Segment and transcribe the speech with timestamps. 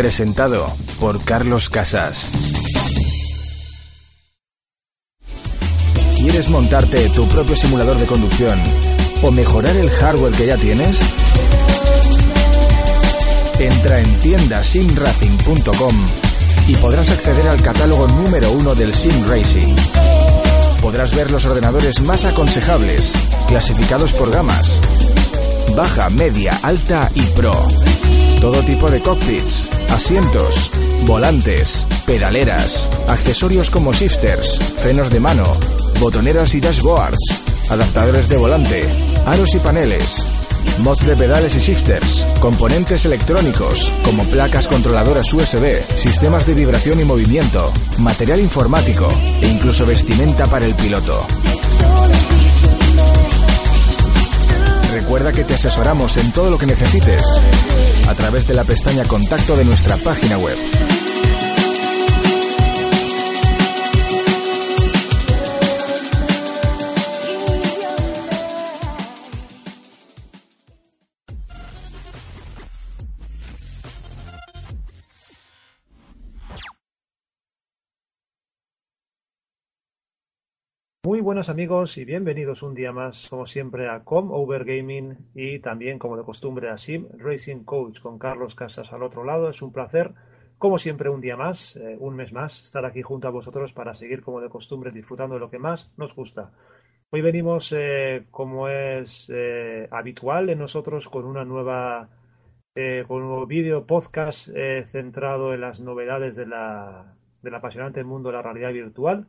[0.00, 0.66] Presentado
[0.98, 2.26] por Carlos Casas.
[6.16, 8.58] ¿Quieres montarte tu propio simulador de conducción
[9.22, 10.98] o mejorar el hardware que ya tienes?
[13.58, 16.06] Entra en tiendasimracing.com
[16.68, 19.76] y podrás acceder al catálogo número uno del Sim Racing.
[20.80, 23.12] Podrás ver los ordenadores más aconsejables,
[23.48, 24.80] clasificados por gamas.
[25.76, 27.68] Baja, media, alta y pro.
[28.40, 30.70] Todo tipo de cockpits, asientos,
[31.04, 35.44] volantes, pedaleras, accesorios como shifters, frenos de mano,
[36.00, 37.18] botoneras y dashboards,
[37.68, 38.88] adaptadores de volante,
[39.26, 40.24] aros y paneles,
[40.78, 47.04] mods de pedales y shifters, componentes electrónicos como placas controladoras USB, sistemas de vibración y
[47.04, 49.06] movimiento, material informático
[49.42, 51.26] e incluso vestimenta para el piloto.
[54.92, 57.22] Recuerda que te asesoramos en todo lo que necesites
[58.08, 60.56] a través de la pestaña Contacto de nuestra página web.
[81.20, 85.58] Muy buenos amigos y bienvenidos un día más, como siempre, a Com Over Gaming y
[85.58, 89.50] también, como de costumbre, a Sim Racing Coach con Carlos Casas al otro lado.
[89.50, 90.14] Es un placer,
[90.56, 93.92] como siempre, un día más, eh, un mes más, estar aquí junto a vosotros para
[93.92, 96.52] seguir, como de costumbre, disfrutando de lo que más nos gusta.
[97.10, 102.08] Hoy venimos, eh, como es eh, habitual en nosotros, con una nueva,
[103.06, 104.48] con un nuevo vídeo podcast
[104.86, 109.26] centrado en las novedades de la, del apasionante mundo de la realidad virtual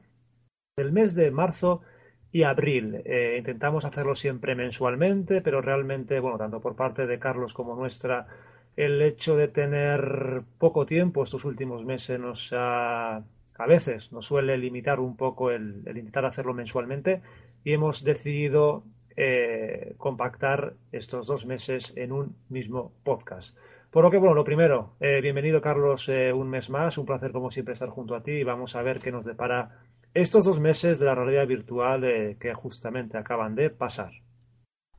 [0.77, 1.81] el mes de marzo
[2.31, 3.01] y abril.
[3.05, 8.27] Eh, intentamos hacerlo siempre mensualmente, pero realmente, bueno, tanto por parte de Carlos como nuestra,
[8.77, 14.57] el hecho de tener poco tiempo estos últimos meses nos ha, a veces nos suele
[14.57, 17.21] limitar un poco el, intentar hacerlo mensualmente
[17.65, 18.85] y hemos decidido
[19.17, 23.57] eh, compactar estos dos meses en un mismo podcast.
[23.91, 27.51] Por lo que, bueno, lo primero, eh, bienvenido Carlos un mes más, un placer como
[27.51, 29.81] siempre estar junto a ti y vamos a ver qué nos depara
[30.13, 34.11] estos dos meses de la realidad virtual eh, que justamente acaban de pasar.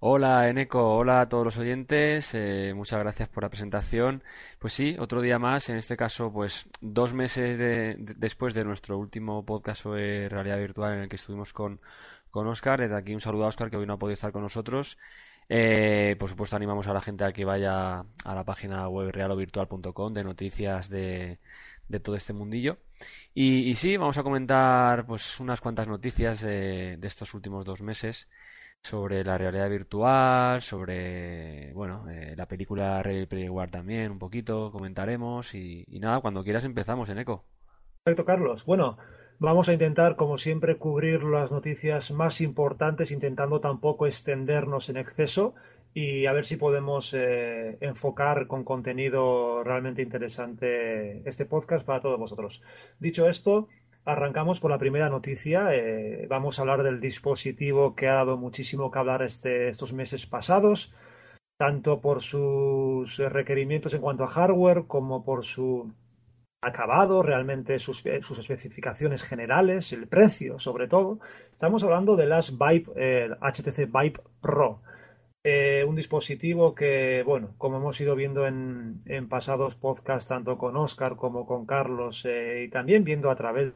[0.05, 4.25] Hola Eneco, hola a todos los oyentes, eh, muchas gracias por la presentación.
[4.59, 7.57] Pues sí, otro día más, en este caso, pues dos meses
[8.19, 11.81] después de nuestro último podcast sobre realidad virtual en el que estuvimos con,
[12.31, 12.81] con Oscar.
[12.81, 14.99] Desde aquí un saludo a Oscar que hoy no ha podido estar con nosotros.
[15.49, 20.13] Eh, por supuesto, animamos a la gente a que vaya a la página web realovirtual.com
[20.13, 21.39] de noticias de,
[21.89, 22.79] de todo este mundillo.
[23.35, 28.29] Y, sí, vamos a comentar pues unas cuantas noticias de, estos últimos dos meses
[28.83, 34.73] sobre la realidad virtual, sobre bueno eh, la película Ready Player War también un poquito
[34.73, 37.45] comentaremos y, nada cuando quieras empezamos en eco.
[38.03, 38.65] Perfecto, Carlos.
[38.65, 38.99] Bueno,
[39.39, 45.55] vamos a intentar como siempre cubrir las noticias más importantes, intentando tampoco extendernos en exceso
[45.95, 52.19] y a ver si podemos eh, enfocar con contenido realmente interesante este podcast para todos
[52.19, 52.63] vosotros.
[52.99, 53.69] Dicho esto,
[54.05, 55.75] arrancamos por la primera noticia.
[55.75, 60.27] Eh, vamos a hablar del dispositivo que ha dado muchísimo que hablar este, estos meses
[60.27, 60.95] pasados,
[61.59, 65.93] tanto por sus requerimientos en cuanto a hardware como por su
[66.63, 71.19] acabado, realmente sus, sus especificaciones generales, el precio sobre todo.
[71.53, 74.81] Estamos hablando de las HTC Vibe Pro.
[75.45, 81.17] Eh, un dispositivo que, bueno, como hemos ido viendo en, pasados podcasts, tanto con Oscar
[81.17, 83.75] como con Carlos, eh, y también viendo a través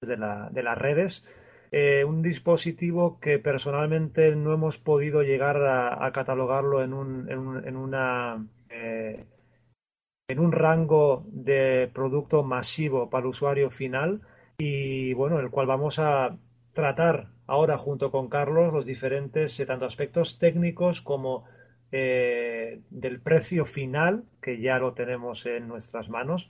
[0.00, 1.24] de, las redes,
[1.70, 8.44] eh, un dispositivo que personalmente no hemos podido llegar a, catalogarlo en un, en, una
[10.28, 14.22] en un rango de producto masivo para el usuario final
[14.58, 16.36] y bueno, el cual vamos a
[16.72, 21.44] tratar ahora junto con Carlos los diferentes eh, tanto aspectos técnicos como
[21.92, 26.48] eh, del precio final, que ya lo tenemos en nuestras manos.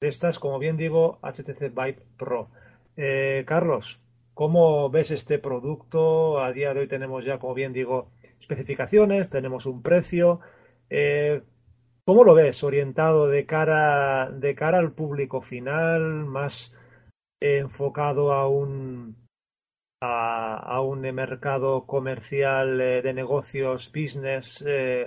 [0.00, 2.50] De estas, como bien digo, HTC Vive Pro.
[2.96, 4.00] Eh, Carlos,
[4.34, 6.40] ¿cómo ves este producto?
[6.40, 10.40] A día de hoy tenemos ya, como bien digo, especificaciones, tenemos un precio.
[12.04, 16.74] ¿Cómo lo ves orientado de cara, de cara al público final, más
[17.40, 19.27] enfocado a un,
[20.00, 24.64] a, un mercado comercial eh, de negocios, business?
[24.66, 25.06] Eh,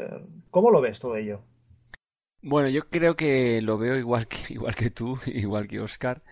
[0.50, 1.44] ¿Cómo lo ves todo ello?
[2.42, 6.24] Bueno, yo creo que lo veo igual que, igual que tú, igual que Oscar.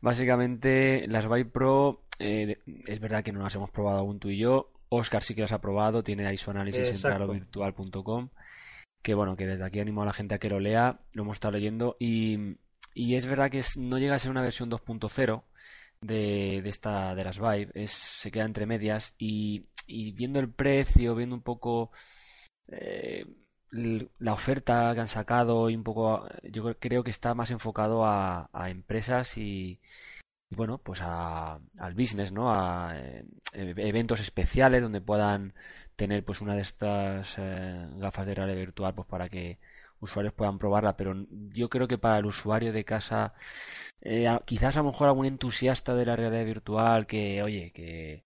[0.00, 4.38] Básicamente, las Vive Pro, eh, es verdad que no las hemos probado aún tú y
[4.38, 4.72] yo.
[4.88, 8.28] Oscar sí que las ha probado, tiene ahí su análisis en clarovirtual.com
[9.00, 11.36] que bueno, que desde aquí animo a la gente a que lo lea, lo hemos
[11.36, 12.56] estado leyendo y,
[12.94, 15.42] y es verdad que no llega a ser una versión 2.0
[16.02, 20.50] de, de, esta de las Vive, es, se queda entre medias y, y viendo el
[20.50, 21.90] precio, viendo un poco
[22.68, 23.24] eh,
[23.72, 28.48] la oferta que han sacado y un poco, yo creo que está más enfocado a,
[28.68, 29.80] empresas y,
[30.50, 32.52] bueno, pues a, al business, ¿no?
[32.52, 35.54] A eh, eventos especiales donde puedan
[35.96, 39.58] tener pues una de estas eh, gafas de realidad virtual pues para que
[40.02, 43.32] usuarios puedan probarla, pero yo creo que para el usuario de casa,
[44.00, 48.24] eh, quizás a lo mejor algún entusiasta de la realidad virtual que, oye, que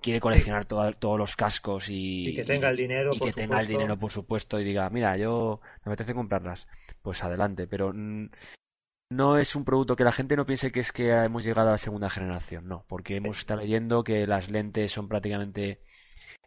[0.00, 3.98] quiere coleccionar todos los cascos y, que tenga el dinero, y que tenga el dinero,
[3.98, 6.68] por supuesto, y diga, mira, yo me apetece comprarlas,
[7.02, 11.10] pues adelante, pero no es un producto que la gente no piense que es que
[11.10, 15.08] hemos llegado a la segunda generación, no, porque hemos estado leyendo que las lentes son
[15.08, 15.80] prácticamente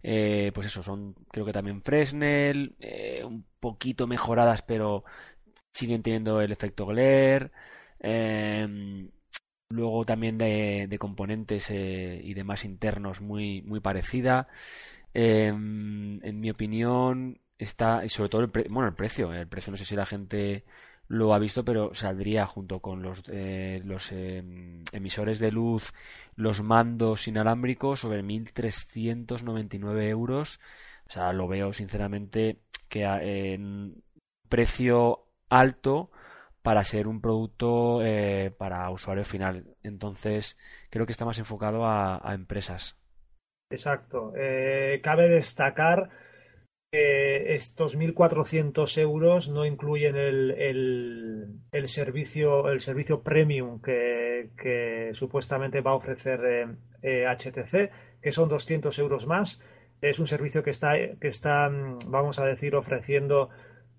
[0.04, 5.04] eh, pues eso, son creo que también Fresnel, eh, un poquito mejoradas, pero
[5.74, 7.52] siguen teniendo el efecto glare.
[8.00, 9.10] Em,
[9.70, 14.48] luego también de, componentes eh, y demás internos muy, muy parecida.
[15.14, 19.34] Em, en mi opinión, está, y sobre todo el, bueno, el precio.
[19.34, 20.66] El precio no sé si la gente
[21.10, 25.92] lo ha visto, pero saldría junto con los, eh, los em, emisores de luz,
[26.36, 30.60] los mandos inalámbricos sobre 1.399 euros.
[31.08, 34.04] O sea, lo veo sinceramente que en
[34.48, 36.12] precio alto
[36.62, 39.66] para ser un producto eh, para usuario final.
[39.82, 40.60] Entonces,
[40.92, 42.98] creo que está más enfocado a, empresas.
[43.72, 44.34] Exacto.
[44.36, 46.10] Eh, cabe destacar
[46.92, 55.92] estos 1.400 euros no incluyen el, el, servicio, el servicio premium que, que supuestamente va
[55.92, 56.40] a ofrecer
[57.02, 57.92] HTC, eh, eh,
[58.22, 59.62] que son 200 euros más.
[60.02, 61.70] Es un servicio que está, que está
[62.08, 63.50] vamos a decir, ofreciendo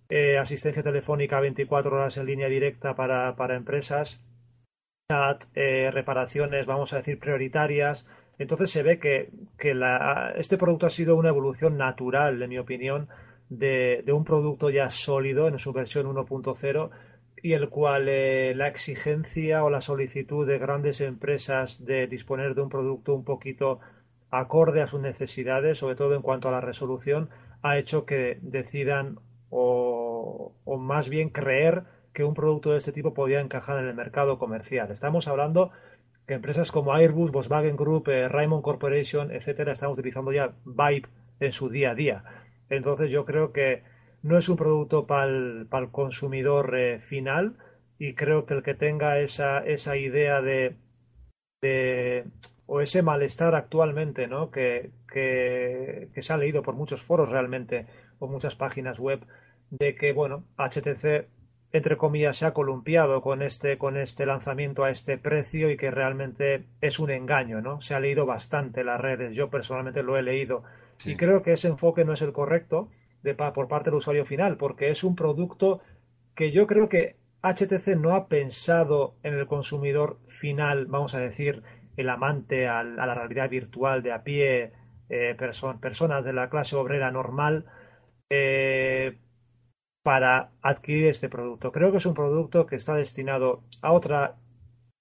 [0.08, 4.20] eh, asistencia telefónica 24 horas en línea directa para, empresas,
[5.08, 8.06] reparaciones, vamos a decir, prioritarias,
[8.40, 9.30] entonces se ve que,
[10.36, 13.08] este producto ha sido una evolución natural, en mi opinión,
[13.50, 16.90] de, un producto ya sólido en su versión 1.0
[17.42, 22.62] y el cual eh, la exigencia o la solicitud de grandes empresas de disponer de
[22.62, 23.80] un producto un poquito
[24.30, 27.28] acorde a sus necesidades, sobre todo en cuanto a la resolución,
[27.60, 29.18] ha hecho que decidan
[29.50, 31.82] o, o más bien creer
[32.14, 34.90] que un producto de este tipo podía encajar en el mercado comercial.
[34.90, 35.72] Estamos hablando
[36.30, 41.08] que empresas como Airbus, Volkswagen Group, eh, Raymond Corporation, etcétera, están utilizando ya Vibe
[41.40, 42.22] en su día a día.
[42.68, 43.82] Entonces yo creo que
[44.22, 47.56] no es un producto para el, consumidor eh, final
[47.98, 49.64] y creo que el que tenga esa,
[49.96, 50.76] idea de,
[52.66, 54.52] o ese malestar actualmente, ¿no?
[54.52, 57.86] Que, que, que, se ha leído por muchos foros realmente
[58.20, 59.18] o muchas páginas web
[59.70, 61.26] de que, bueno, HTC
[61.72, 65.90] entre comillas, se ha columpiado con este, con este lanzamiento a este precio y que
[65.90, 67.80] realmente es un engaño, ¿no?
[67.80, 70.64] Se ha leído bastante las redes, yo personalmente lo he leído
[71.04, 72.90] y creo que ese enfoque no es el correcto
[73.22, 75.80] de, por parte del usuario final, porque es un producto
[76.34, 81.62] que yo creo que HTC no ha pensado en el consumidor final, vamos a decir,
[81.96, 84.72] el amante a la realidad virtual de a pie,
[85.08, 85.36] eh,
[85.80, 87.66] personas de la clase obrera normal,
[88.28, 89.18] eh,
[90.02, 91.72] para adquirir este producto.
[91.72, 94.36] Creo que es un producto que está destinado a otra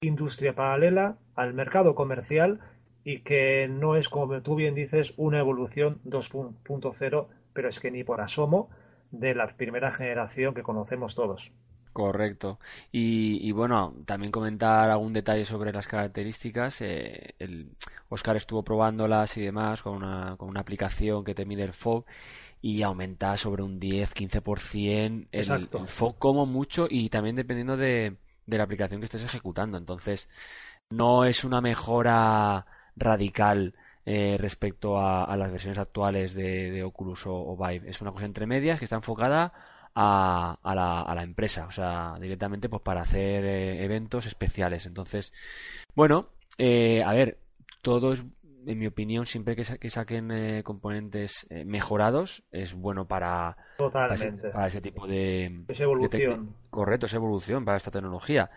[0.01, 2.60] industria paralela, al mercado comercial
[3.03, 8.03] y que no es, como tú bien dices, una evolución 2.0, pero es que ni
[8.03, 8.70] por asomo
[9.12, 11.51] de la primera generación que conocemos todos.
[11.91, 12.60] Correcto.
[12.91, 16.82] Y, bueno, también comentar algún detalle sobre las características.
[16.82, 17.72] Eh, el
[18.10, 22.06] Oscar estuvo probándolas y demás con una, con una aplicación que te mide el FOB
[22.62, 28.63] y aumenta sobre un 10-15% el, el FOC como mucho y también dependiendo de, la
[28.63, 29.78] aplicación que estés ejecutando.
[29.78, 30.30] Entonces,
[30.89, 33.75] no es una mejora radical
[34.06, 37.89] eh, respecto a, las versiones actuales de, Oculus o, Vive.
[37.89, 39.54] Es una cosa entre medias que está enfocada
[39.96, 44.86] a, la, a la, empresa, o sea, directamente pues para hacer eh, eventos especiales.
[44.86, 45.34] Entonces,
[45.96, 47.38] bueno, eh, a ver,
[47.82, 48.25] todo es
[48.66, 53.58] en mi opinión, siempre que, saquen eh, componentes eh, mejorados, es bueno para,
[53.92, 54.16] para
[54.68, 55.63] ese, tipo de...
[55.68, 56.56] Es evolución.
[56.70, 58.50] correcto, es evolución para esta tecnología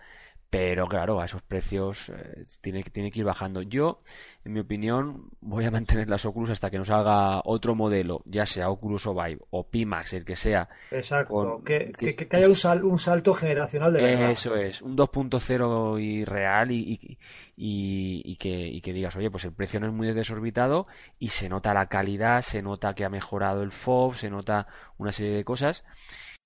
[0.53, 3.63] pero claro, a esos precios eh, tiene, tiene que ir bajando.
[3.63, 4.03] Yo,
[4.45, 8.45] en mi opinión, voy a mantener las Oculus hasta que nos salga otro modelo, ya
[8.45, 10.69] sea Oculus Vive o Pimax, el que sea.
[10.91, 11.91] Exacto, que,
[12.29, 12.47] haya
[12.83, 14.29] un, salto generacional de verdad.
[14.29, 17.17] Eso es, un 2.0 y real y,
[17.55, 20.85] y, que, que digas, oye, pues el precio no es muy desorbitado
[21.17, 24.67] y se nota la calidad, se nota que ha mejorado el FOB, se nota
[24.99, 25.83] una serie de cosas.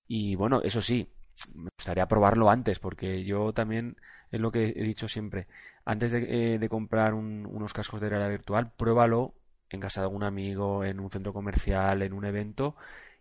[0.06, 1.12] Y bueno, eso sí,
[1.54, 3.96] me gustaría probarlo antes, porque yo también
[4.30, 5.46] es lo que he dicho siempre.
[5.84, 9.34] Antes de, eh, comprar unos cascos de realidad virtual, pruébalo
[9.70, 12.76] en casa de algún amigo, en un centro comercial, en un evento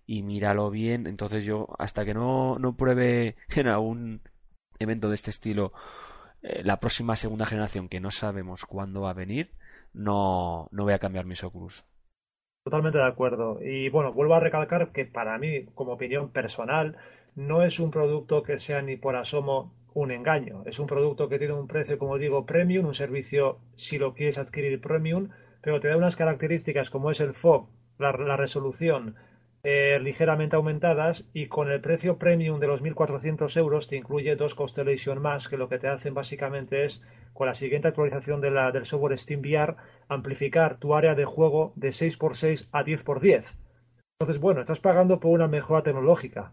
[0.06, 1.08] y míralo bien.
[1.08, 4.22] Entonces yo, hasta que no, no pruebe en algún
[4.80, 5.74] evento de este estilo
[6.42, 9.52] eh, la próxima segunda generación, que no sabemos cuándo va a venir,
[9.94, 11.86] no, no voy a cambiar mis Oculus.
[12.64, 13.60] Totalmente de acuerdo.
[13.62, 16.98] Y bueno, vuelvo a recalcar que para mí, como opinión personal,
[17.38, 20.64] no es un producto que sea ni por asomo un engaño.
[20.66, 24.40] Es un producto que tiene un precio, como digo, premium, un servicio si lo quieres
[24.40, 25.30] adquirir premium,
[25.62, 27.68] pero te da unas características como es el FOB,
[28.00, 29.16] la, resolución,
[29.62, 34.56] eh, ligeramente aumentadas y con el precio premium de los 1.400 euros te incluye dos
[34.56, 37.04] Constellation más que lo que te hacen básicamente es
[37.34, 39.76] con la siguiente actualización de la, del software SteamVR
[40.08, 43.58] amplificar tu área de juego de 6x6 a 10x10.
[44.20, 46.52] Entonces, bueno, estás pagando por una mejora tecnológica,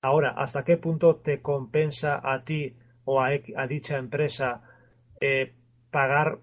[0.00, 3.30] Ahora, ¿hasta qué punto te compensa a ti o a,
[3.66, 4.62] dicha empresa
[5.20, 5.54] eh,
[5.90, 6.38] pagar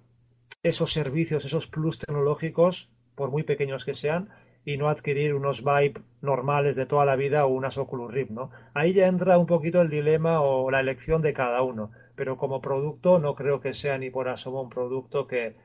[0.64, 4.30] esos servicios, esos plus tecnológicos, por muy pequeños que sean,
[4.66, 8.50] y no adquirir unos Vibe normales de toda la vida o unas Oculus Rift, ¿no?
[8.74, 12.62] Ahí ya entra un poquito el dilema o la elección de cada uno, pero como
[12.62, 15.56] producto no creo que sea ni por asomo un producto que,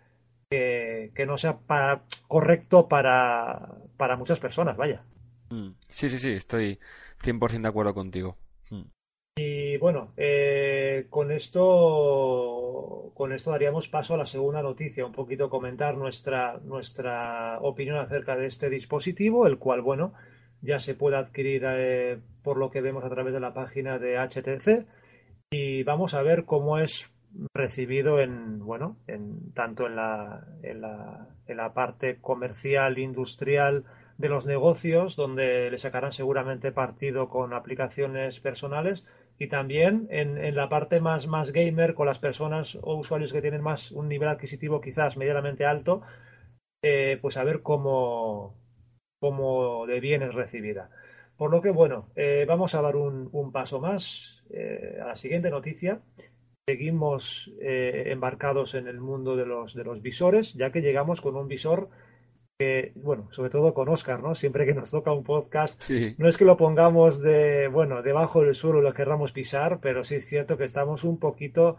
[0.50, 1.60] que, no sea
[2.28, 5.02] correcto para, para muchas personas, vaya.
[5.48, 5.70] Mm.
[5.88, 6.78] Sí, sí, sí, estoy,
[7.22, 8.36] 100% de acuerdo contigo.
[8.70, 8.84] Hmm.
[9.36, 15.50] Y bueno, eh, con esto con esto daríamos paso a la segunda noticia, un poquito
[15.50, 20.14] comentar nuestra nuestra opinión acerca de este dispositivo, el cual bueno
[20.62, 24.18] ya se puede adquirir eh, por lo que vemos a través de la página de
[24.18, 24.86] HTC
[25.50, 27.10] y vamos a ver cómo es
[27.54, 33.84] recibido en bueno en tanto en la, en la, en la parte comercial industrial
[34.20, 39.02] de los negocios, donde le sacarán seguramente partido con aplicaciones personales
[39.38, 43.62] y también en, la parte más, más gamer, con las personas o usuarios que tienen
[43.62, 46.02] más un nivel adquisitivo quizás medianamente alto,
[46.82, 48.58] eh, pues a ver cómo,
[49.20, 50.90] cómo de bien es recibida.
[51.38, 55.48] Por lo que, bueno, eh, vamos a dar un, paso más eh, a la siguiente
[55.48, 56.02] noticia.
[56.68, 61.48] Seguimos embarcados en el mundo de los, de los visores, ya que llegamos con un
[61.48, 61.88] visor
[62.96, 64.34] bueno, sobre todo con Oscar, ¿no?
[64.34, 68.54] Siempre que nos toca un podcast, no es que lo pongamos de, bueno, debajo del
[68.54, 71.76] suelo lo querramos pisar, pero sí es cierto que estamos un poquito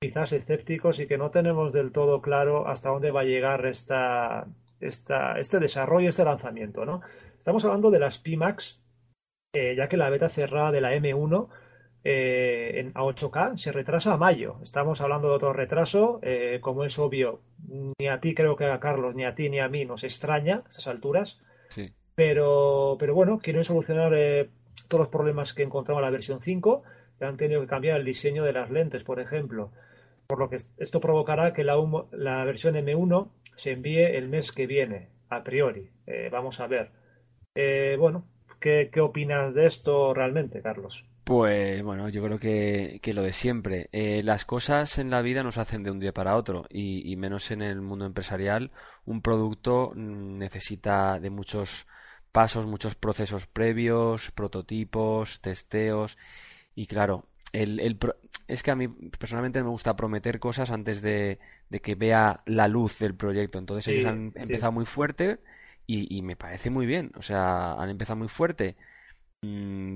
[0.00, 4.46] quizás escépticos y que no tenemos del todo claro hasta dónde va a llegar esta,
[4.80, 7.00] esta, este desarrollo, este lanzamiento, ¿no?
[7.38, 8.80] Estamos hablando de las Pimax,
[9.54, 11.48] eh, ya que la beta cerrada de la M1
[12.08, 14.60] eh, en, a 8K se retrasa a mayo.
[14.62, 17.40] Estamos hablando de otro retraso, eh, como es obvio,
[17.98, 20.62] ni a ti creo que a Carlos, ni a ti ni a mí nos extraña
[20.64, 21.42] a estas alturas.
[21.68, 21.92] Sí.
[22.14, 24.50] Pero, pero bueno, quieren solucionar eh,
[24.86, 26.84] todos los problemas que encontraba la versión 5.
[27.22, 29.72] Han tenido que cambiar el diseño de las lentes, por ejemplo.
[30.28, 31.74] Por lo que esto provocará que la,
[32.12, 35.90] la versión M1 se envíe el mes que viene, a priori.
[36.30, 36.92] vamos a ver.
[37.98, 38.28] bueno,
[38.60, 41.04] ¿qué, ¿qué opinas de esto realmente, Carlos?
[41.26, 43.88] Pues bueno, yo creo que, lo de siempre.
[43.90, 47.16] Eh, las cosas en la vida no se hacen de un día para otro y,
[47.16, 48.70] menos en el mundo empresarial.
[49.06, 51.88] Un producto mm, necesita de muchos
[52.30, 56.16] pasos, muchos procesos previos, prototipos, testeos
[56.76, 57.98] y claro, el, el
[58.46, 61.40] es que a mí personalmente me gusta prometer cosas antes de,
[61.82, 63.58] que vea la luz del proyecto.
[63.58, 65.40] Entonces ellos han empezado muy fuerte
[65.88, 67.10] y, y me parece muy bien.
[67.16, 68.76] O sea, han empezado muy fuerte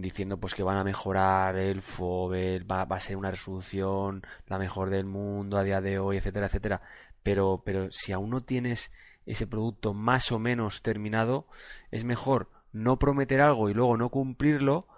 [0.01, 4.91] diciendo pues que van a mejorar el FOBER, va, a ser una resolución la mejor
[4.91, 6.83] del mundo a día de hoy, etcétera, etcétera.
[7.23, 8.93] Pero, pero si aún no tienes
[9.27, 11.47] ese producto más o menos terminado,
[11.91, 14.89] es mejor no prometer algo y luego no cumplirlo.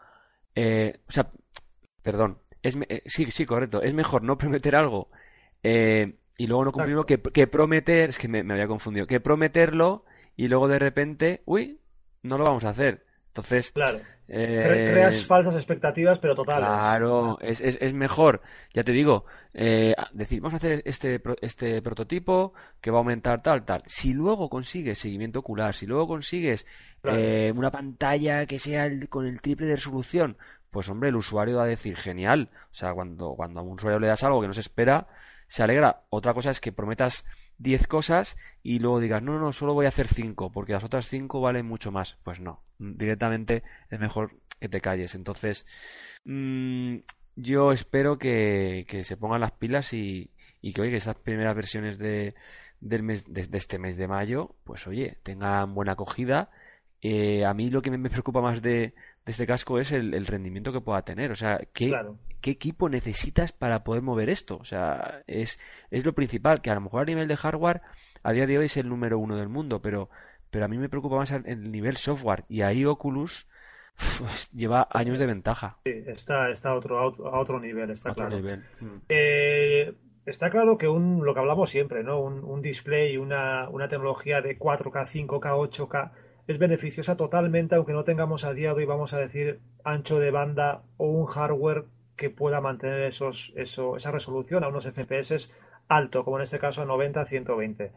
[0.54, 1.30] Eh, o sea,
[2.02, 3.82] perdón, es eh, sí, sí, correcto.
[3.82, 5.09] Es mejor no prometer algo
[5.62, 9.21] eh, y luego no cumplirlo que, que, prometer, es que me, me había confundido, que
[9.21, 10.04] prometerlo
[10.37, 11.80] y luego de repente, uy,
[12.23, 13.99] no lo vamos a hacer Entonces, claro.
[14.29, 16.69] Eh, creas falsas expectativas, pero totales.
[16.69, 18.43] Claro, es, es, mejor,
[18.75, 19.25] ya te digo,
[19.55, 23.83] eh, decir, vamos a hacer este, este prototipo que va a aumentar tal, tal.
[23.87, 26.67] Si luego consigues seguimiento ocular, si luego consigues
[27.05, 30.37] eh, una pantalla que sea con el triple de resolución,
[30.71, 32.51] pues hombre, el usuario va a decir, genial.
[32.71, 35.07] O sea, cuando, cuando a un usuario le das algo que no se espera,
[35.47, 36.03] se alegra.
[36.11, 37.25] Otra cosa es que prometas
[37.59, 41.06] 10 cosas y luego digas, no, no, solo voy a hacer 5, porque las otras
[41.06, 42.18] 5 valen mucho más.
[42.23, 45.14] Pues no, directamente es mejor que te calles.
[45.14, 45.66] Entonces,
[46.25, 46.99] mmm,
[47.37, 50.30] yo espero que, que, se pongan las pilas y,
[50.61, 52.35] y que, oye, que estas primeras versiones de,
[52.82, 56.50] del mes, de, este mes de mayo, pues oye, tengan buena acogida.
[57.00, 58.94] Eh, a mí lo que me, preocupa más de,
[59.25, 61.31] de este casco es el, rendimiento que pueda tener.
[61.31, 61.95] O sea, ¿qué,
[62.41, 64.57] ¿qué equipo necesitas para poder mover esto?
[64.57, 65.61] O sea, es,
[65.91, 67.83] es lo principal, que a lo mejor a nivel de hardware
[68.23, 70.11] a día de hoy es el número uno del mundo, pero,
[70.50, 72.45] pero a mí me preocupa más el nivel software.
[72.49, 73.47] Y ahí Oculus
[74.52, 75.79] lleva años de ventaja.
[75.85, 78.41] Sí, está, está a, otro, a otro nivel, está claro.
[79.09, 79.95] Eh,
[80.26, 82.21] está claro que un, lo que hablamos siempre, ¿no?
[82.21, 86.11] Un, un display, una, una tecnología de 4K, 5K, 8K
[86.46, 90.30] es beneficiosa totalmente, aunque no tengamos a día de hoy, vamos a decir, ancho de
[90.30, 91.84] banda o un hardware
[92.16, 95.50] que pueda mantener esos, eso, esa resolución a unos FPS
[95.88, 97.92] alto, como en este caso 90-120.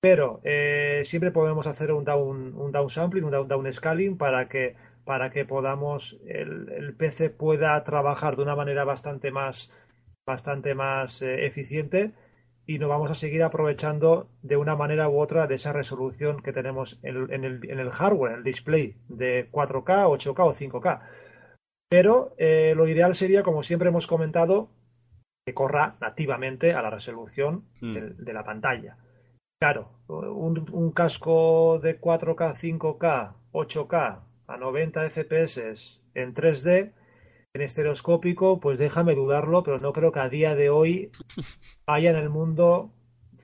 [0.00, 4.76] Pero eh, siempre podemos hacer un down, un downsampling, un down, down scaling para que,
[5.04, 9.70] para que podamos, el, PC pueda trabajar de una manera bastante más,
[10.26, 12.12] bastante más eh, eficiente
[12.66, 16.52] y nos vamos a seguir aprovechando de una manera u otra de esa resolución que
[16.52, 21.00] tenemos en, el, en el, hardware, en el display de 4K, 8K o 5K.
[21.88, 24.70] Pero eh, lo ideal sería, como siempre hemos comentado,
[25.44, 27.94] que corra nativamente a la resolución hmm.
[28.18, 28.96] de, la pantalla.
[29.60, 36.92] Claro, un, casco de 4K, 5K, 8K a 90 FPS en 3D
[37.54, 41.10] en estereoscópico, pues déjame dudarlo, pero no creo que a día de hoy
[41.86, 42.92] haya en el mundo,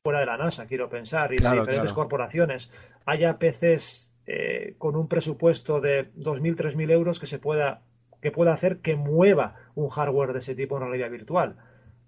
[0.03, 2.71] fuera de la NASA, quiero pensar, y de diferentes corporaciones,
[3.05, 7.83] haya PCs eh, con un presupuesto de 2.000, 3.000 euros que se pueda
[8.21, 11.55] que pueda hacer que mueva un hardware de ese tipo en realidad virtual.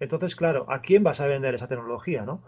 [0.00, 2.42] Entonces, claro, ¿a quién vas a vender esa tecnología, no?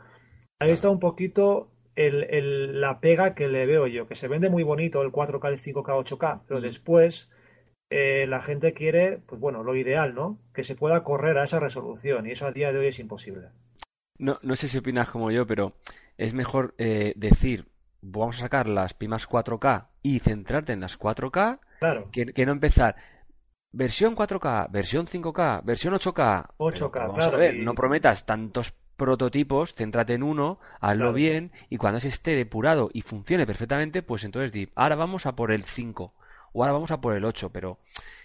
[0.59, 4.65] Ahí está un poquito el, la pega que le veo yo, que se vende muy
[4.65, 7.31] bonito el 4K, el 5K, 8K, pero después
[7.93, 10.39] eh, la gente quiere, pues bueno, lo ideal, ¿no?
[10.55, 13.49] Que se pueda correr a esa resolución y eso a día de hoy es imposible.
[14.19, 15.75] No, no sé si opinas como yo, pero
[16.17, 17.69] es mejor eh, decir,
[18.01, 22.11] vamos a sacar las primas 4K y centrarte en las 4K claro.
[22.11, 22.97] que no empezar
[23.73, 26.55] versión 4K, versión 5K, versión 8K.
[26.59, 31.99] 8K, vamos a ver, no prometas tantos prototipos, céntrate en uno, hazlo bien y cuando
[31.99, 36.15] se esté depurado y funcione perfectamente, pues entonces di, ahora vamos a por el 5
[36.53, 37.79] o ahora vamos a por el 8, pero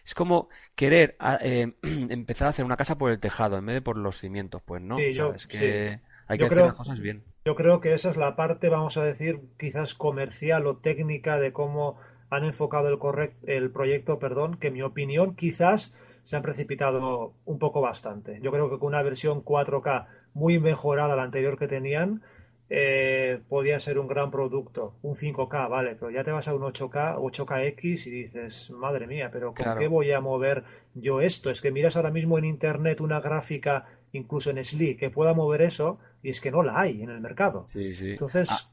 [0.06, 3.76] es como querer ah, eh, empezar a hacer una casa por el tejado en vez
[3.76, 7.24] de por los cimientos, pues no, es que hay que hacer las cosas bien.
[7.46, 11.54] Yo creo que esa es la parte, vamos a decir, quizás comercial o técnica de
[11.54, 11.98] cómo
[12.30, 15.94] han enfocado el, el proyecto, perdón, que en mi opinión quizás
[16.26, 18.40] se han precipitado un poco bastante.
[18.42, 22.22] Yo creo que con una versión 4K muy mejorada a la anterior que tenían,
[22.70, 24.96] eh, podía ser un gran producto.
[25.02, 29.30] Un 5K, vale, pero ya te vas a un 8K, 8KX y dices, madre mía,
[29.32, 31.50] pero ¿con qué voy a mover yo esto?
[31.50, 35.62] Es que miras ahora mismo en Internet una gráfica, incluso en SLI, que pueda mover
[35.62, 37.66] eso, y es que no la hay en el mercado.
[37.70, 38.12] Sí, sí.
[38.12, 38.70] Entonces, ah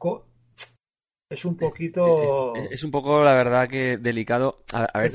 [1.35, 2.55] es un poquito.
[2.71, 4.63] Es, un poco, la verdad, que delicado.
[4.73, 5.13] A, ver,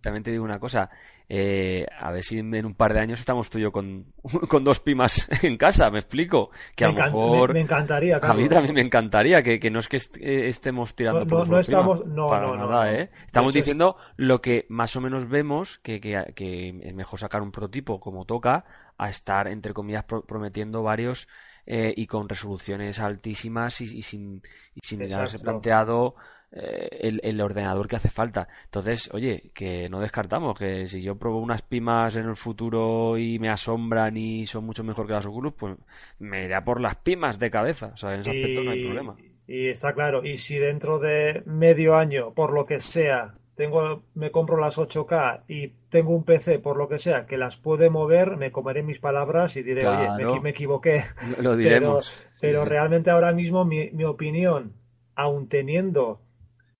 [0.00, 0.90] también, te digo una cosa.
[1.30, 4.06] Eh, a ver si en un par de años estamos tú y yo con,
[4.48, 6.50] con dos pimas en casa, me explico.
[6.74, 7.52] Que a lo mejor.
[7.52, 11.48] Me, encantaría, A mí también me encantaría, que, no es que eh, estemos tirando por
[11.48, 13.10] no, estamos, no, para nada, ¿eh?
[13.26, 17.52] Estamos diciendo lo que más o menos vemos, que, que, que es mejor sacar un
[17.52, 18.64] prototipo como toca,
[18.96, 21.28] a estar, entre comillas, prometiendo varios
[21.66, 24.42] eh, y con resoluciones altísimas y, sin,
[24.74, 26.14] y sin haberse planteado
[26.50, 28.48] eh, el, el, ordenador que hace falta.
[28.64, 33.38] Entonces, oye, que no descartamos que si yo pruebo unas pimas en el futuro y
[33.38, 35.76] me asombran y son mucho mejor que las Oculus, pues
[36.18, 37.90] me iré a por las pimas de cabeza.
[37.92, 39.16] O sea, en ese aspecto no hay problema.
[39.46, 44.30] Y está claro, y si dentro de medio año, por lo que sea, tengo, me
[44.30, 48.36] compro las 8K y tengo un PC, por lo que sea, que las puede mover,
[48.36, 51.04] me comeré mis palabras y diré, oye, me, equivoqué.
[51.40, 52.16] Lo diremos.
[52.40, 54.74] Pero, realmente ahora mismo mi, mi, opinión,
[55.14, 56.20] aun teniendo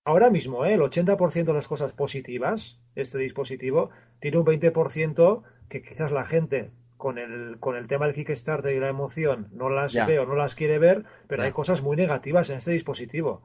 [0.08, 0.72] ahora mismo ¿eh?
[0.72, 3.90] el 80% de las cosas positivas, este dispositivo,
[4.20, 8.80] tiene un 20% que quizás la gente con el, con el tema del Kickstarter y
[8.80, 12.48] la emoción no las ve o no las quiere ver, pero hay cosas muy negativas
[12.48, 13.42] en este dispositivo.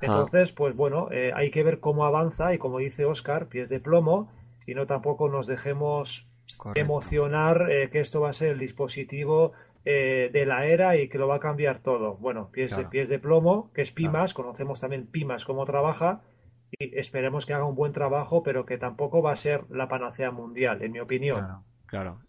[0.00, 3.78] Entonces, pues bueno, eh, hay que ver cómo avanza y como dice Oscar, pies de
[3.78, 4.32] plomo
[4.66, 6.26] y no tampoco nos dejemos
[6.74, 9.52] emocionar eh, que esto va a ser el dispositivo
[9.84, 12.16] eh, de la era y que lo va a cambiar todo.
[12.16, 16.22] Bueno, pies, de, pies de plomo, que es Pimas, conocemos también Pimas cómo trabaja
[16.70, 20.30] y esperemos que haga un buen trabajo, pero que tampoco va a ser la panacea
[20.30, 21.40] mundial, en mi opinión.
[21.40, 21.64] Claro,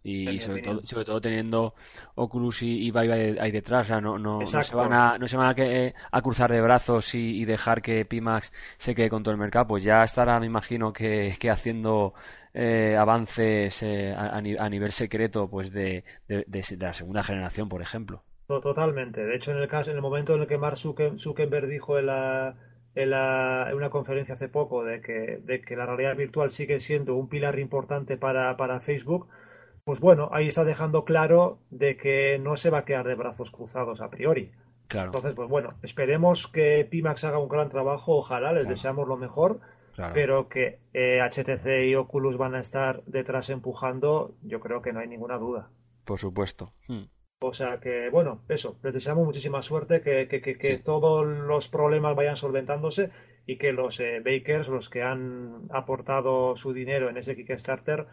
[0.03, 1.75] y, sobre, todo, sobre todo teniendo
[2.15, 5.37] Oculus y, y Vive ahí detrás, o sea, no, no, se van a, no se
[5.37, 5.55] van
[6.11, 9.83] a, cruzar de brazos y, dejar que Pimax se quede con todo el mercado, pues
[9.83, 12.13] ya estará, me imagino, que, que haciendo
[12.53, 18.23] eh, avances eh, a, nivel secreto pues de, de, la segunda generación, por ejemplo.
[18.47, 19.25] Totalmente.
[19.25, 22.07] De hecho, en el caso, en el momento en el que Mark Zuckerberg dijo en
[22.07, 22.55] la,
[22.95, 26.79] en, la, en, una conferencia hace poco de que, de que la realidad virtual sigue
[26.79, 29.29] siendo un pilar importante para, para Facebook,
[29.83, 33.51] pues bueno, ahí está dejando claro de que no se va a quedar de brazos
[33.51, 34.51] cruzados a priori.
[34.87, 35.07] Claro.
[35.07, 39.61] Entonces, pues bueno, esperemos que Pimax haga un gran trabajo, ojalá, les deseamos lo mejor,
[40.13, 44.99] pero que HTC eh, y Oculus van a estar detrás empujando, yo creo que no
[44.99, 45.69] hay ninguna duda.
[46.05, 46.73] Por supuesto.
[46.87, 47.03] Hmm.
[47.43, 52.15] O sea que, bueno, eso, les deseamos muchísima suerte, que, que, que, todos los problemas
[52.15, 53.09] vayan solventándose
[53.47, 58.05] y que los eh, bakers, los que han aportado su dinero en ese Kickstarter,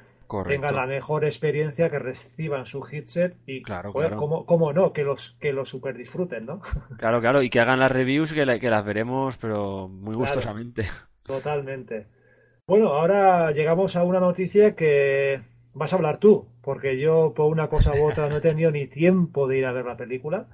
[0.47, 4.93] tengan la mejor experiencia, que reciban su headset y, claro, ¿cómo, no?
[4.93, 6.61] Que los, que los super disfruten, ¿no?
[6.99, 10.85] Claro, claro, y que hagan las reviews que, que las veremos, pero muy gustosamente.
[11.23, 12.07] totalmente.
[12.67, 15.41] Bueno, ahora llegamos a una noticia que
[15.73, 18.87] vas a hablar tú, porque yo por una cosa u otra no he tenido ni
[18.87, 20.49] tiempo de ir a ver la película.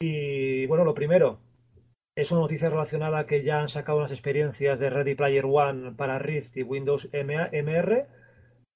[0.00, 1.40] Y bueno, lo primero,
[2.14, 6.18] es una noticia relacionada que ya han sacado unas experiencias de Ready Player One para
[6.18, 8.06] Rift y Windows MR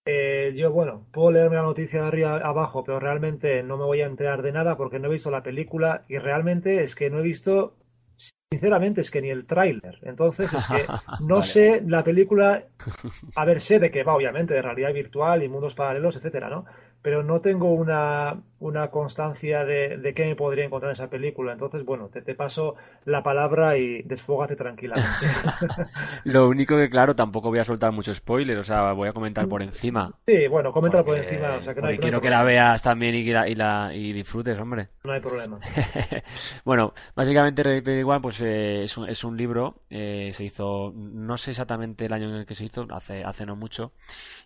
[0.04, 4.00] eh, yo, bueno, puedo leerme la noticia de arriba abajo, pero realmente no me voy
[4.00, 7.20] a enterar de nada porque no he visto la película y realmente es que no
[7.20, 7.76] he visto,
[8.52, 9.98] sinceramente, es que ni el tráiler.
[10.02, 10.86] Entonces, es que
[11.24, 12.64] no sé la película,
[13.34, 16.64] a ver, sé de qué va, obviamente, de realidad virtual y mundos paralelos, etcétera, ¿no?
[17.02, 21.52] pero no tengo una, una constancia de, de, qué me podría encontrar en esa película.
[21.52, 25.10] Entonces, bueno, te, te paso la palabra y desfógate tranquilamente.
[26.24, 29.48] Lo único que, claro, tampoco voy a soltar mucho spoiler, o sea, voy a comentar
[29.48, 30.14] por encima.
[30.26, 31.56] Sí, bueno, coméntalo por encima.
[31.56, 34.12] O sea, que no hay, quiero que la veas también y, la, y, la, y
[34.12, 34.90] disfrutes, hombre.
[35.02, 35.58] No hay problema.
[36.64, 42.12] bueno, básicamente Ready pues eh, es, un, libro, eh, se hizo, no sé exactamente el
[42.12, 43.92] año en el que se hizo, hace, hace no mucho,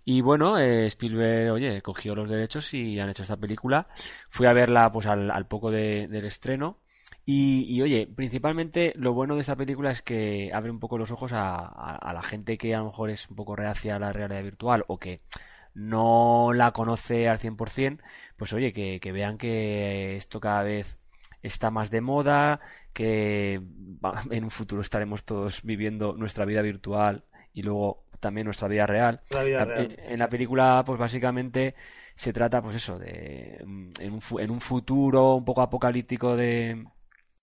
[0.04, 3.88] y bueno, eh, Spielberg, oye, cogió los derechos y han hecho esta película.
[4.30, 6.78] Fui a verla pues al, poco del estreno.
[7.24, 11.32] Y, oye, principalmente lo bueno de esta película es que abre un poco los ojos
[11.35, 14.85] a, la gente que a lo mejor es un poco reacia a la realidad virtual
[14.88, 15.22] o que
[15.74, 18.00] no la conoce al 100%,
[18.37, 20.98] pues oye, que vean que esto cada vez
[21.42, 22.61] está más de moda,
[22.96, 23.61] que
[24.30, 29.20] en un futuro estaremos todos viviendo nuestra vida virtual y luego también nuestra vida real.
[30.09, 31.74] En la película, pues básicamente
[32.14, 36.87] se trata, pues eso, de en un, en un futuro un poco apocalíptico de,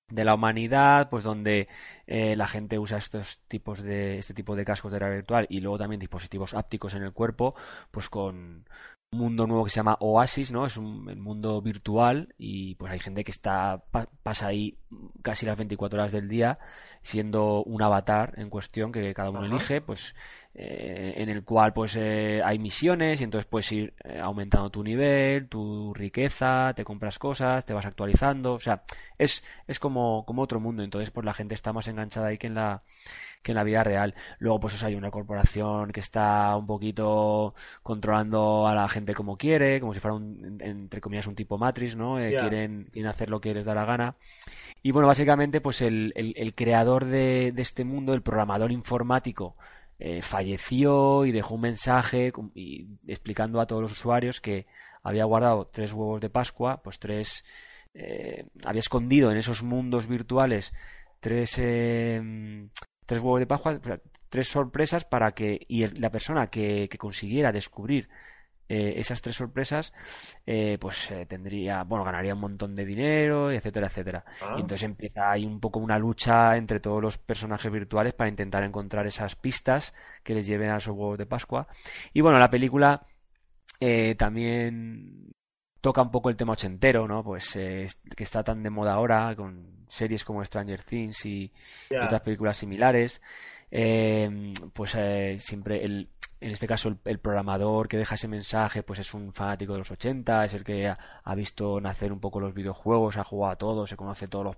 [0.09, 1.67] de la humanidad, pues donde
[2.07, 5.59] eh, la gente usa estos tipos de este tipo de cascos de realidad virtual y
[5.59, 7.55] luego también dispositivos ápticos en el cuerpo,
[7.91, 8.65] pues con
[9.13, 10.65] mundo nuevo que se llama Oasis, ¿no?
[10.65, 13.83] Es un mundo virtual y pues hay gente que está
[14.23, 14.77] pasa ahí
[15.21, 16.59] casi las 24 horas del día
[17.01, 20.15] siendo un avatar en cuestión que cada uno elige, pues
[20.55, 24.83] eh, en el cual pues eh, hay misiones y entonces puedes ir eh, aumentando tu
[24.83, 28.83] nivel, tu riqueza, te compras cosas, te vas actualizando, o sea,
[29.17, 32.47] es, es como, como otro mundo, entonces pues la gente está más enganchada ahí que
[32.47, 32.83] en la
[33.41, 34.15] que en la vida real.
[34.39, 39.79] Luego pues hay una corporación que está un poquito controlando a la gente como quiere,
[39.81, 42.15] como si fuera un, entre comillas un tipo Matrix, ¿no?
[42.15, 44.15] quieren, quieren hacer lo que les da la gana.
[44.81, 49.57] Y bueno, básicamente pues el, el, el creador de, de este mundo, el programador informático,
[50.05, 52.33] eh, falleció y dejó un mensaje
[53.07, 54.67] explicando a todos los usuarios que
[55.01, 57.45] había guardado tres huevos de Pascua, pues tres,
[57.93, 60.73] eh, había escondido en esos mundos virtuales
[61.21, 62.67] tres, eh,
[63.05, 63.79] tres huevos de Pascua,
[64.27, 68.09] tres sorpresas para que y la persona que, que consiguiera descubrir
[68.69, 69.93] eh, esas tres sorpresas,
[70.45, 74.23] eh, pues eh, tendría, bueno, ganaría un montón de dinero, etcétera, etcétera.
[74.41, 74.55] Ah.
[74.57, 78.63] Y entonces empieza ahí un poco una lucha entre todos los personajes virtuales para intentar
[78.63, 81.67] encontrar esas pistas que les lleven a esos huevos de Pascua.
[82.13, 83.05] Y bueno, la película
[84.17, 85.33] también
[85.81, 87.21] toca un poco el tema ochentero, ¿no?
[87.21, 91.51] Pues que está tan de moda ahora con series como Stranger Things y,
[91.89, 93.21] y otras películas similares.
[93.69, 94.97] pues
[95.39, 96.07] siempre el,
[96.43, 99.91] en este caso el, programador que deja ese mensaje pues es un fanático de los
[99.91, 103.89] 80, es el que ha, visto nacer un poco los videojuegos, ha jugado a todos,
[103.89, 104.57] se conoce todos los,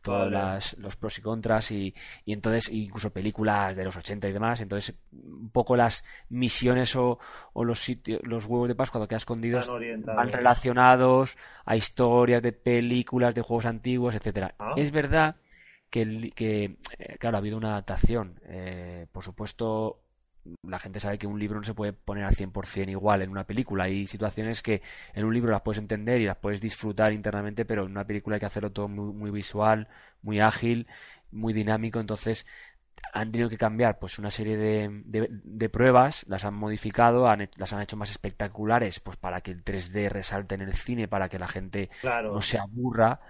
[0.00, 1.94] todos los pros y contras y,
[2.24, 7.18] y, entonces incluso películas de los 80 y demás, entonces un poco las misiones o,
[7.52, 9.60] o los sitios, los huevos de Pascua que ha escondido
[10.06, 14.54] van relacionados a historias de películas, de juegos antiguos, etcétera.
[14.58, 14.72] Ah.
[14.76, 15.36] Es verdad
[15.90, 18.40] que, que eh, claro, ha habido una adaptación.
[18.46, 20.00] Eh, por supuesto,
[20.62, 23.44] la gente sabe que un libro no se puede poner al 100% igual en una
[23.44, 23.84] película.
[23.84, 24.82] Hay situaciones que
[25.14, 28.36] en un libro las puedes entender y las puedes disfrutar internamente, pero en una película
[28.36, 29.88] hay que hacerlo todo muy, visual,
[30.22, 30.86] muy ágil,
[31.30, 32.00] muy dinámico.
[32.00, 32.46] Entonces
[33.12, 37.82] han tenido que cambiar pues una serie de, de, pruebas, las han modificado, las han
[37.82, 41.48] hecho más espectaculares, pues para que el 3D resalte en el cine, para que la
[41.48, 43.20] gente no se aburra.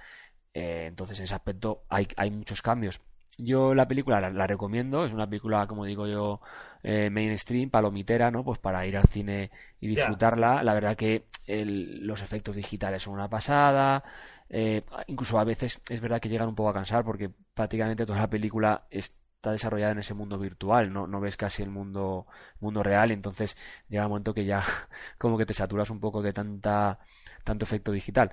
[0.54, 3.00] Eh, entonces en ese aspecto hay, hay muchos cambios.
[3.38, 6.40] Yo la película la, recomiendo, es una película, como digo yo,
[6.82, 8.44] eh, mainstream, palomitera, ¿no?
[8.44, 10.62] Pues para ir al cine y disfrutarla.
[10.62, 14.04] La verdad que los efectos digitales son una pasada.
[14.48, 18.20] Eh, incluso a veces es verdad que llegan un poco a cansar porque prácticamente toda
[18.20, 22.26] la película está desarrollada en ese mundo virtual, no, no ves casi el mundo,
[22.60, 23.56] mundo real, entonces
[23.88, 24.62] llega un momento que ya
[25.18, 26.98] como que te saturas un poco de tanta,
[27.44, 28.32] tanto efecto digital.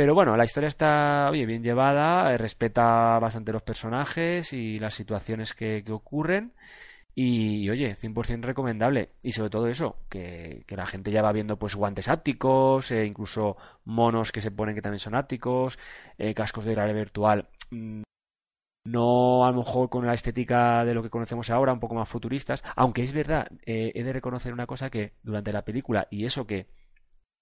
[0.00, 5.52] Pero bueno, la historia está bien llevada, eh, respeta bastante los personajes y las situaciones
[5.52, 6.54] que, ocurren.
[7.14, 9.10] Y, oye, 100% recomendable.
[9.22, 13.58] Y sobre todo eso, que, la gente ya va viendo pues guantes ápticos, e incluso
[13.84, 15.78] monos que se ponen que también son ápticos,
[16.16, 17.50] eh, cascos de realidad virtual.
[17.70, 18.00] Mm,
[18.86, 22.08] no a lo mejor con la estética de lo que conocemos ahora, un poco más
[22.08, 22.64] futuristas.
[22.74, 26.68] Aunque es verdad, he de reconocer una cosa que durante la película, y eso que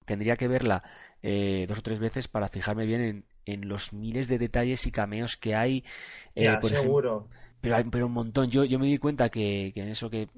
[0.08, 0.82] tendría que verla
[1.22, 5.36] eh, dos o tres veces para fijarme bien en, los miles de detalles y cameos
[5.36, 5.84] que hay.
[6.34, 7.28] Eh, seguro.
[7.60, 8.50] pero hay pero un montón.
[8.50, 10.28] Yo, yo me di cuenta que, en eso que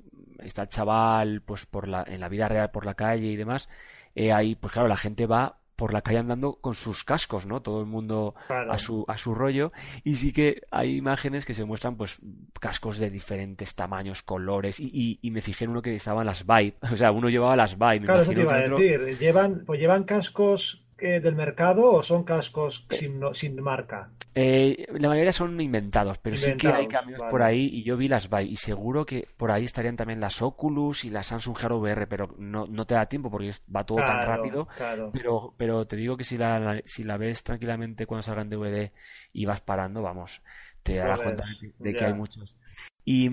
[0.41, 3.69] está el chaval, pues por la, en la vida real por la calle y demás,
[4.15, 7.63] eh, ahí, pues claro, la gente va por la calle andando con sus cascos, ¿no?
[7.63, 9.73] Todo el mundo a su a su rollo
[10.05, 12.19] y sí que hay imágenes que se muestran pues
[12.61, 16.75] cascos de diferentes tamaños, colores y, y, me fijé en uno que estaban las Vibe,
[16.93, 18.05] o sea, uno llevaba las Vibe.
[18.05, 22.87] Claro, eso te iba a decir, llevan pues llevan cascos del mercado o son cascos
[22.91, 24.11] sin, sin marca?
[24.33, 28.07] Eh, la mayoría son inventados, pero sí que hay cambios por ahí y yo vi
[28.07, 31.79] las Vive y seguro que por ahí estarían también las Oculus y las Samsung Hero
[31.79, 34.69] VR, pero no, no te da tiempo porque va todo tan rápido.
[35.13, 38.93] Pero, pero te digo que si la, si la ves tranquilamente cuando salga en DVD
[39.33, 40.43] y vas parando, vamos,
[40.83, 41.45] te darás cuenta
[41.79, 42.57] de, que hay muchos.
[43.05, 43.29] Y,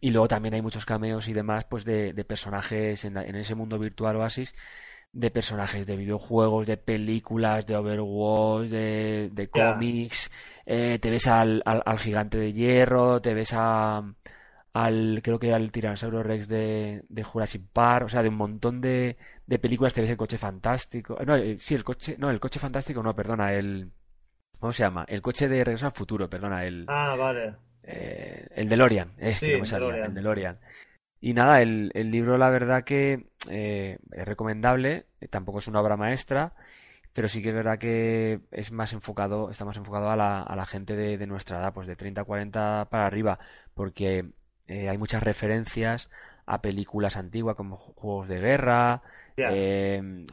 [0.00, 3.54] y luego también hay muchos cameos y demás pues de, de personajes en, en ese
[3.54, 4.54] mundo virtual Oasis
[5.12, 10.30] de personajes de videojuegos, de películas, de Overwatch, de, de cómics,
[10.66, 14.02] eh, te ves al, al, gigante de hierro, te ves a,
[14.72, 18.80] al, creo que al Tiranosaurio Rex de, de Jurassic Park, o sea, de un montón
[18.80, 19.16] de,
[19.46, 22.60] de películas, te ves el coche fantástico, no, eh, sí, el coche, no, el coche
[22.60, 23.90] fantástico no, perdona, el,
[24.60, 25.04] ¿cómo se llama?
[25.08, 26.84] El coche de Regreso al Futuro, perdona, el...
[26.88, 27.54] Ah, vale.
[27.82, 30.58] Eh, el DeLorean, eh, sí, que no me el DeLorean.
[31.20, 35.80] Y nada, el, el libro la verdad que eh, es recomendable, eh, tampoco es una
[35.80, 36.54] obra maestra,
[37.12, 40.56] pero sí que es verdad que es más enfocado, está más enfocado a la, a
[40.56, 43.38] la gente de, de nuestra edad, pues de 30 a 40 para arriba,
[43.74, 44.30] porque
[44.66, 46.10] eh, hay muchas referencias
[46.46, 49.02] a películas antiguas como juegos de guerra,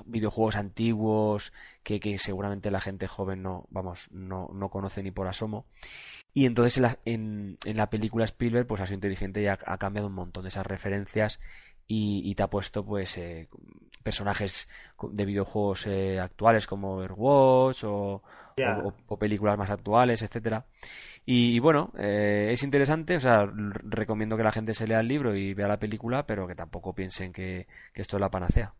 [0.05, 5.27] videojuegos antiguos que, que, seguramente la gente joven no, vamos, no, no conoce ni por
[5.27, 5.65] asomo.
[6.33, 9.55] Y entonces en la, en, en la película Spielberg pues ha sido inteligente y ha,
[9.55, 11.39] cambiado un montón de esas referencias
[11.87, 13.47] y, te ha puesto pues eh,
[14.03, 14.67] personajes
[15.11, 18.23] de videojuegos eh, actuales como Overwatch o,
[19.07, 20.65] o, películas más actuales, etcétera.
[21.27, 25.35] Y, bueno, eh, es interesante, o sea, recomiendo que la gente se lea el libro
[25.35, 28.73] y vea la película, pero que tampoco piensen que, que esto es la panacea.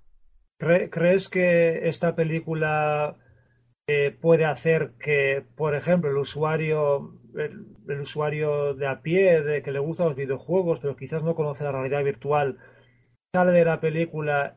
[0.57, 3.17] ¿Crees que esta película
[4.21, 9.79] puede hacer que, por ejemplo, el usuario, el, usuario de a pie, de que le
[9.79, 12.57] gustan los videojuegos, pero quizás no conoce la realidad virtual,
[13.35, 14.55] sale de la película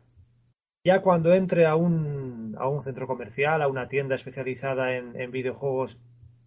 [0.85, 5.99] ya cuando entre a un, a un centro comercial, a una tienda especializada en, videojuegos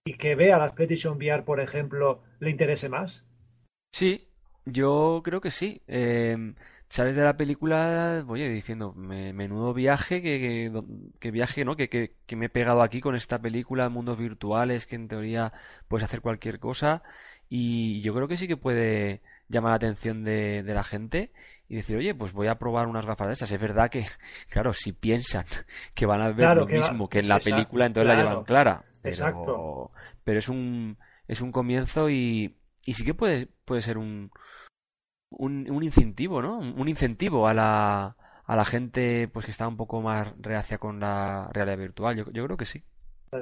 [0.06, 3.26] y que vea las PlayStation VR, por ejemplo, le interese más?
[3.92, 4.30] Sí,
[4.64, 5.82] yo creo que sí.
[5.88, 6.54] Eh,
[6.88, 10.72] sales de la película, voy diciendo, menudo viaje, que,
[11.20, 11.76] que, viaje, ¿no?
[11.76, 15.52] Que, que, me he pegado aquí con esta película, mundos virtuales, que en teoría
[15.90, 17.04] puedes hacer cualquier cosa.
[17.50, 21.34] Y yo creo que sí que puede llamar la atención de la gente
[21.72, 23.50] y decir, oye, pues voy a probar unas gafas de estas.
[23.50, 24.06] Es verdad que,
[24.50, 25.46] claro, si piensan
[25.94, 28.84] que van a ver lo mismo que en la película, entonces la llevan clara.
[29.02, 29.90] Pero, Exacto.
[30.26, 30.98] Pero es un,
[31.30, 34.32] es un comienzo y, y sí que puede, puede ser un,
[35.30, 36.60] un, un incentivo, ¿no?
[36.60, 41.00] Un incentivo a la, a la gente pues que está un poco más reacia con
[41.00, 42.18] la realidad virtual.
[42.18, 42.84] Yo, yo creo que sí.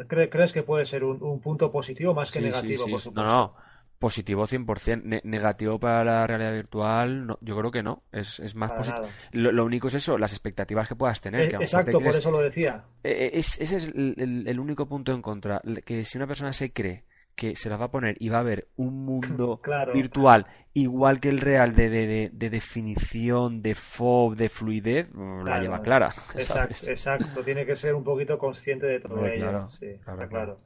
[0.08, 3.24] ¿Crees que puede ser un, punto positivo más que negativo, por supuesto?
[3.24, 3.56] No, no,
[4.00, 5.22] positivo 100%.
[5.24, 8.04] negativo para la realidad virtual, no, yo creo que no.
[8.12, 9.08] Es, es más positivo.
[9.34, 11.42] Lo, único es eso, las expectativas que puedas tener.
[11.42, 12.86] Eh, exacto, por eso lo decía.
[13.04, 15.62] Eh, eh, es, ese es el, el, único punto en contra.
[15.86, 17.04] Que si una persona se cree
[17.36, 19.62] que se las va a poner y va a haber un mundo
[19.94, 25.60] virtual igual que el real de, de, de, definición, de FOB, de fluidez, mm, la
[25.60, 26.14] lleva clara.
[26.36, 29.68] Exacto, tiene que ser un poquito consciente de todo ello.
[30.30, 30.58] Claro,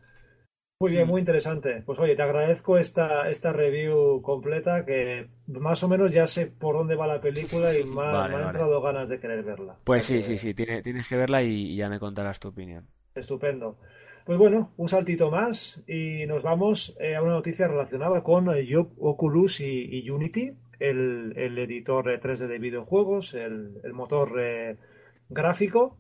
[0.84, 1.82] Muy bien, muy interesante.
[1.86, 6.76] Pues oye, te agradezco esta, esta review completa que más o menos ya sé por
[6.76, 9.78] dónde va la película y me, han entrado ganas de querer verla.
[9.86, 12.86] Pues sí, sí, sí, tienes que verla y ya me contarás tu opinión.
[13.16, 13.78] Estupendo.
[14.26, 18.68] Pues bueno, un saltito más y nos vamos eh, a una noticia relacionada con eh,
[18.76, 24.76] Oculus y, Unity, el, editor 3D de videojuegos, el, motor eh,
[25.30, 25.98] gráfico,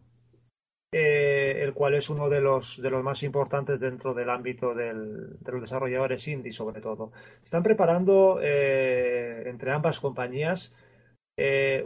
[0.94, 5.62] el cual es uno de los, de los más importantes dentro del ámbito de los
[5.62, 7.12] desarrolladores indie, sobre todo.
[7.44, 10.74] Están preparando entre ambas compañías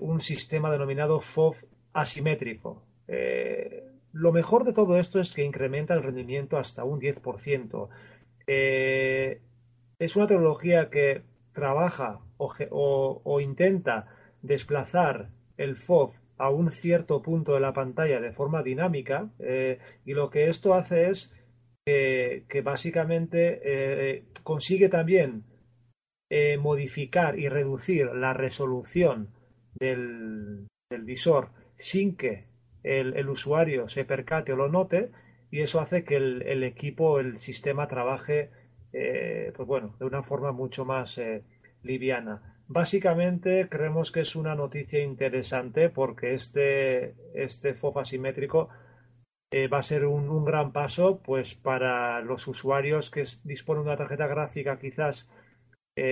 [0.01, 1.55] un sistema denominado FOV
[1.93, 2.83] asimétrico.
[4.17, 7.87] Lo mejor de todo esto es que incrementa el rendimiento hasta un 10%.
[8.47, 9.41] Eh,
[9.99, 11.21] es una tecnología que
[11.53, 14.07] trabaja o, intenta
[14.41, 20.13] desplazar el FOV a un cierto punto de la pantalla de forma dinámica eh, y
[20.13, 21.34] lo que esto hace es
[21.86, 25.43] que, básicamente eh, consigue también
[26.60, 29.30] modificar y reducir la resolución
[29.80, 32.47] del visor sin que
[32.84, 35.12] el, usuario se percate o lo note
[35.52, 38.50] y eso hace que el, equipo, el sistema trabaje
[38.93, 41.43] eh, pues bueno, de una forma mucho más eh,
[41.84, 42.56] liviana.
[42.67, 48.69] Básicamente creemos que es una noticia interesante porque este, este FOB asimétrico
[49.51, 53.97] eh, va a ser un, gran paso pues para los usuarios que disponen de una
[53.97, 55.30] tarjeta gráfica quizás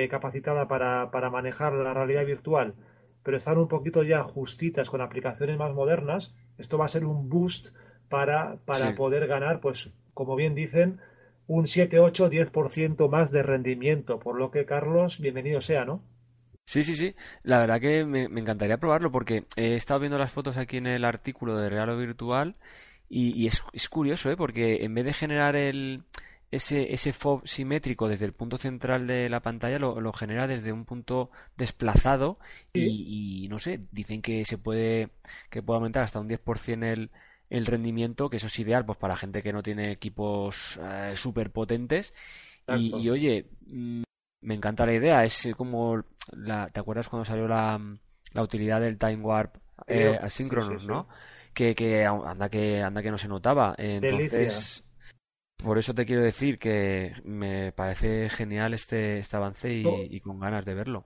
[0.09, 2.73] capacitada para, para manejar la realidad virtual,
[3.21, 7.29] pero están un poquito ya justitas con aplicaciones más modernas esto va a ser un
[7.29, 7.75] boost
[8.09, 10.99] para, para poder ganar, pues, como bien dicen,
[11.47, 14.19] un 7, 8, 10% más de rendimiento.
[14.19, 16.01] Por lo que, Carlos, bienvenido sea, ¿no?
[16.65, 17.15] Sí, sí, sí.
[17.43, 21.05] La verdad que me, encantaría probarlo porque he estado viendo las fotos aquí en el
[21.05, 22.55] artículo de Real o Virtual
[23.07, 24.37] y, es, es, curioso, ¿eh?
[24.37, 26.03] Porque en vez de generar el,
[26.51, 30.71] ese, ese FOB simétrico desde el punto central de la pantalla lo, lo genera desde
[30.71, 32.39] un punto desplazado
[32.73, 35.09] y, no sé, dicen que se puede
[35.49, 37.11] que puede aumentar hasta un 10% el,
[37.49, 41.51] el rendimiento, que eso es ideal pues para gente que no tiene equipos eh, súper
[41.51, 42.13] potentes
[42.67, 43.45] y, oye,
[44.41, 47.79] me encanta la idea, es como la, ¿te acuerdas cuando salió la,
[48.33, 49.55] la utilidad del Time Warp
[49.87, 51.07] eh, asíncronos, ¿no?
[51.53, 53.75] Que, que anda que anda que no se notaba.
[53.77, 54.85] Entonces,
[55.63, 60.65] por eso te quiero decir que me parece genial este, este avance y, con ganas
[60.65, 61.05] de verlo.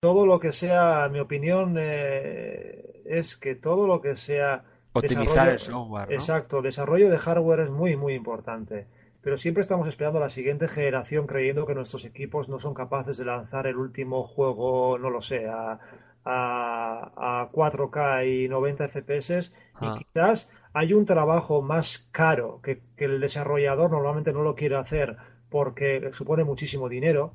[0.00, 4.64] Todo lo que sea, mi opinión eh, es que todo lo que sea...
[4.92, 6.12] Optimizar el software.
[6.12, 8.86] Exacto, desarrollo de hardware es muy, muy importante.
[9.22, 13.18] Pero siempre estamos esperando a la siguiente generación creyendo que nuestros equipos no son capaces
[13.18, 15.78] de lanzar el último juego, no lo sé, a,
[16.24, 19.98] a, 4K y 90 FPS y ah.
[19.98, 25.16] quizás hay un trabajo más caro que, el desarrollador normalmente no lo quiere hacer
[25.48, 27.34] porque supone muchísimo dinero,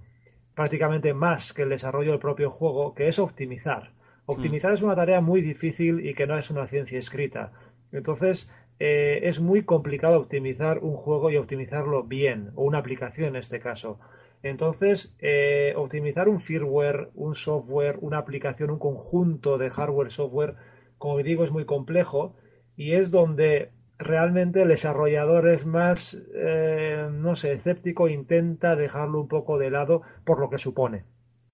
[0.53, 3.91] prácticamente más que el desarrollo del propio juego, que es optimizar.
[4.25, 7.51] Optimizar es una tarea muy difícil y que no es una ciencia escrita.
[7.91, 13.35] Entonces, eh, es muy complicado optimizar un juego y optimizarlo bien, o una aplicación en
[13.37, 13.99] este caso.
[14.43, 20.55] Entonces, eh, optimizar un firmware, un software, una aplicación, un conjunto de hardware-software,
[20.97, 22.35] como digo, es muy complejo
[22.75, 29.27] y es donde realmente el desarrollador es más, eh, no sé, escéptico, intenta dejarlo un
[29.27, 31.05] poco de lado por lo que supone.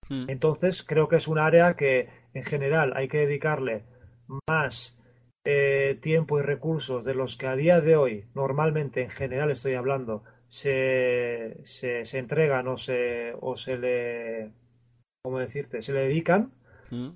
[0.10, 0.26] Hmm.
[0.28, 3.84] Entonces, creo que es un área que en general hay que dedicarle
[4.50, 4.98] más
[5.43, 9.73] eh, tiempo y recursos de los que a día de hoy, normalmente en general estoy
[9.73, 14.52] hablando, se, se, entregan o se, o se le,
[15.23, 15.81] ¿cómo decirte?
[15.81, 16.54] Se le dedican.
[16.89, 17.12] Hmm.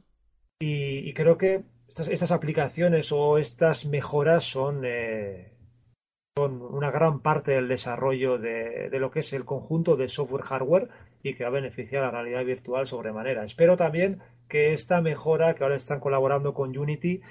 [0.61, 5.53] y, creo que estas, aplicaciones o estas mejoras son, eh,
[6.37, 10.89] son una gran parte del desarrollo de, lo que es el conjunto de software-hardware
[11.23, 13.45] y que va a beneficiar a la realidad virtual sobremanera.
[13.45, 17.21] Espero también que esta mejora, que ahora están colaborando con Unity,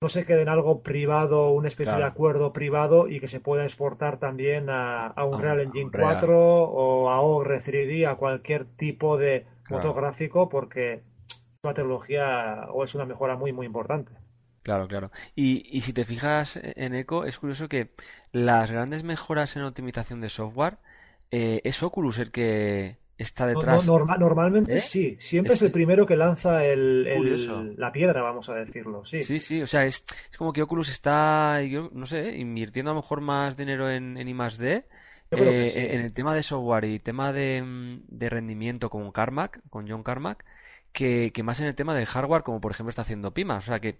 [0.00, 3.64] no se quede en algo privado, una especie de acuerdo privado y que se pueda
[3.64, 9.46] exportar también a, a Unreal Engine 4 o a OGRE 3D, a cualquier tipo de
[9.64, 11.02] fotográfico, porque
[11.64, 14.12] una tecnología o es una mejora muy, muy importante.
[14.62, 15.10] Claro, claro.
[15.34, 17.90] Y, y si te fijas en Echo, es curioso que
[18.30, 20.78] las grandes mejoras en optimización de software
[21.30, 23.86] eh, es Oculus el que está detrás.
[23.86, 24.80] normalmente ¿Eh?
[24.80, 25.62] sí, siempre es...
[25.62, 29.04] el primero que lanza el, la piedra, vamos a decirlo.
[29.04, 29.60] Sí, sí, sí.
[29.60, 33.20] o sea, es, es como que Oculus está, yo no sé, invirtiendo a lo mejor
[33.20, 34.84] más dinero en, en I D.
[35.30, 37.62] Eh, en el tema de software y tema de,
[38.08, 40.42] de rendimiento con Carmack, con John Carmack,
[40.90, 43.56] que, más en el tema de hardware, como por ejemplo está haciendo Pima.
[43.56, 43.98] O sea que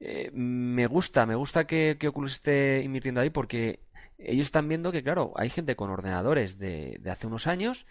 [0.00, 3.80] eh, me gusta, me gusta que, Oculus esté invirtiendo ahí porque
[4.16, 7.86] ellos están viendo que, claro, hay gente con ordenadores de, hace unos años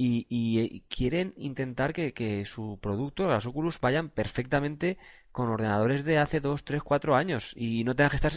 [0.00, 4.96] y, quieren intentar que, su producto, las Oculus, vayan perfectamente
[5.32, 8.32] con ordenadores de hace 2, 3, 4 años y no tengas que estar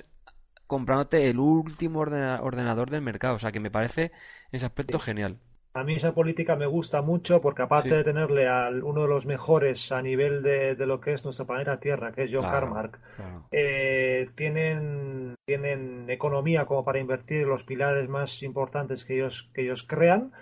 [0.65, 3.35] comprándote el último ordenador del mercado.
[3.35, 4.11] O sea que me parece en
[4.53, 5.37] ese aspecto genial.
[5.73, 9.25] A mí esa política me gusta mucho porque aparte de tenerle a uno de los
[9.25, 12.99] mejores a nivel de, lo que es nuestra planeta Tierra, que es John Carmack,
[13.51, 19.83] eh, tienen, tienen economía como para invertir los pilares más importantes que ellos, que ellos
[19.83, 20.33] crean.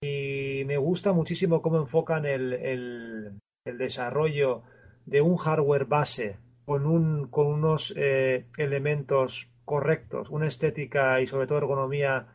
[0.00, 4.62] Y me gusta muchísimo cómo enfocan el, el, desarrollo
[5.06, 11.46] de un hardware base con, un, con unos eh, elementos correctos, una estética y sobre
[11.46, 12.28] todo ergonomía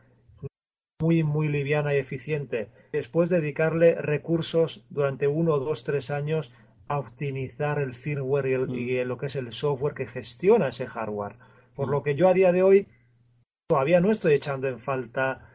[1.00, 2.70] muy, muy liviana y eficiente.
[2.92, 6.52] Después dedicarle recursos durante uno, dos, tres años
[6.88, 8.56] a optimizar el firmware y,
[9.02, 9.08] mm.
[9.08, 11.36] lo que es el software que gestiona ese hardware.
[11.74, 11.90] Por mm.
[11.90, 12.88] lo que yo a día de hoy
[13.68, 15.48] todavía no estoy echando en falta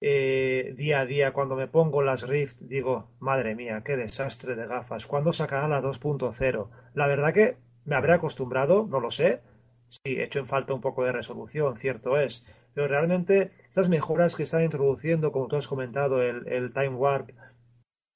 [0.00, 4.66] eh, día a día cuando me pongo las Rift, digo, madre mía, qué desastre de
[4.66, 5.06] gafas.
[5.06, 6.68] ¿Cuándo sacarán las 2.0?
[6.94, 9.40] La verdad que me habré acostumbrado, no lo sé.
[9.88, 12.44] Sí, hecho en falta un poco de resolución, cierto es.
[12.74, 17.30] Pero realmente estas mejoras que están introduciendo, como tú has comentado, el, Time Warp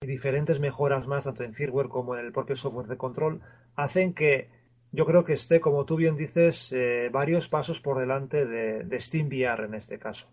[0.02, 3.40] y diferentes mejoras más, tanto en firmware como en el propio software de control,
[3.74, 4.50] hacen que
[4.92, 9.00] yo creo que esté, como tú bien dices, eh, varios pasos por delante de, de
[9.00, 10.28] SteamVR en este caso.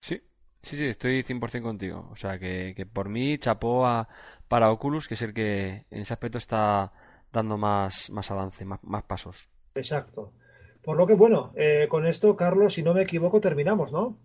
[0.00, 0.22] Sí,
[0.66, 2.08] sí, sí, estoy 100% contigo.
[2.10, 4.08] O sea, que, por mí chapó a,
[4.48, 6.92] para Oculus, que es el que en ese aspecto está
[7.32, 9.48] dando más, más avance, más, más pasos.
[9.74, 10.32] Exacto.
[10.82, 14.18] Por lo que, bueno, eh, con esto, Carlos, si no me equivoco, terminamos, ¿no?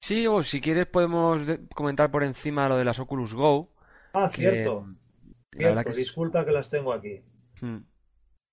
[0.00, 1.42] Sí, o si quieres podemos
[1.74, 3.72] comentar por encima lo de las Oculus Go.
[4.12, 4.86] Ah, cierto.
[5.52, 5.90] cierto.
[5.92, 7.22] Disculpa que las tengo aquí.
[7.60, 7.78] Hmm.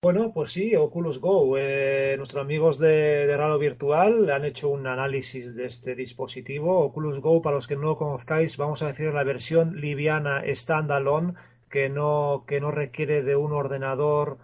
[0.08, 1.58] Bueno, pues sí, Oculus Go.
[1.58, 6.80] Eh, nuestros amigos de, de Ralo Virtual han hecho un análisis de este dispositivo.
[6.80, 11.34] Oculus Go, para los que no lo conozcáis, vamos a decir la versión liviana standalone
[11.70, 14.38] que no, que no requiere de un ordenador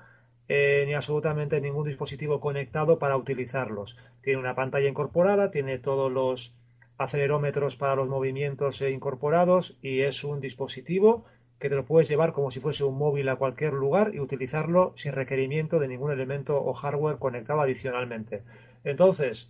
[0.50, 3.96] eh, ni absolutamente ningún dispositivo conectado para utilizarlos.
[4.22, 6.54] Tiene una pantalla incorporada, tiene todos los
[6.98, 11.24] acelerómetros para los movimientos incorporados y es un dispositivo
[11.64, 14.94] que te lo puedes llevar como si fuese un móvil a cualquier lugar y utilizarlo
[14.98, 18.44] sin requerimiento de ningún elemento o hardware conectado adicionalmente.
[18.84, 19.50] Entonces,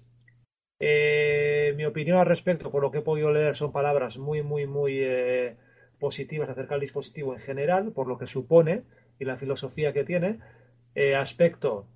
[0.80, 4.68] eh, mi opinión al respecto, por lo que he podido leer, son palabras muy, muy,
[4.68, 5.56] muy eh,
[6.00, 8.84] positivas acerca del dispositivo en general, por lo que supone
[9.20, 10.40] y la filosofía que tiene.
[10.96, 11.88] Eh, aspecto,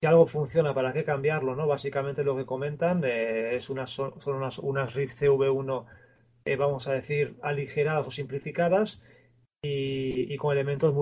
[0.00, 1.56] si algo funciona, ¿para qué cambiarlo?
[1.56, 1.66] ¿no?
[1.66, 5.86] Básicamente lo que comentan eh, es unas, son, unas, unas Rift CV1,
[6.44, 9.00] eh, vamos a decir, aligeradas o simplificadas
[9.62, 10.94] y, con elementos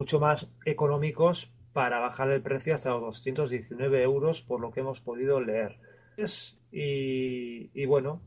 [0.00, 5.00] mucho más económicos para bajar el precio hasta los 219 euros, por lo que hemos
[5.00, 5.78] podido leer.
[6.70, 8.22] Y, y bueno,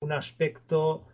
[0.00, 1.06] un aspecto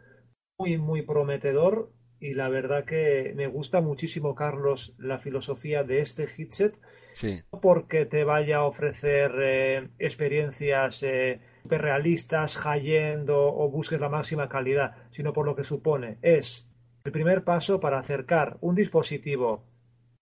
[0.59, 6.25] muy, muy prometedor y la verdad que me gusta muchísimo, Carlos, la filosofía de este
[6.25, 6.75] headset.
[7.12, 7.43] Sí.
[7.62, 14.49] Porque te vaya a ofrecer eh, experiencias eh, super realistas, high-end o, busques la máxima
[14.49, 16.19] calidad, sino por lo que supone.
[16.23, 16.71] Es
[17.05, 19.64] el primer paso para acercar un dispositivo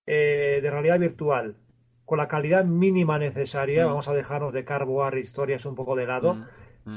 [0.06, 1.56] eh, de realidad virtual
[2.06, 3.88] con la calidad mínima necesaria, mm.
[3.88, 6.90] vamos a dejarnos de carboar historias un poco de lado, mm.
[6.92, 6.96] Mm.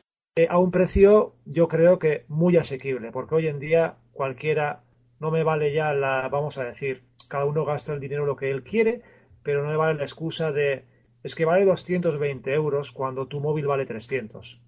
[0.50, 4.84] a un precio yo creo que muy asequible, porque hoy en día cualquiera
[5.20, 8.50] no me vale ya la, vamos a decir, cada uno gasta el dinero lo que
[8.50, 9.02] él quiere,
[9.44, 10.86] pero no me vale la excusa de,
[11.28, 14.62] es que vale 220 euros cuando tu móvil vale 300.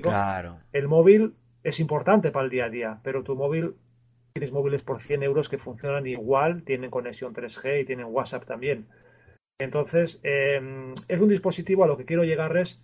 [0.00, 0.58] Claro.
[0.72, 1.34] El móvil
[1.64, 3.74] es importante para el día a día, pero tu móvil,
[4.32, 8.86] tienes móviles por 100 euros que funcionan igual, tienen conexión 3G y tienen WhatsApp también.
[9.60, 12.80] Entonces, em, es un dispositivo a lo que quiero llegar es,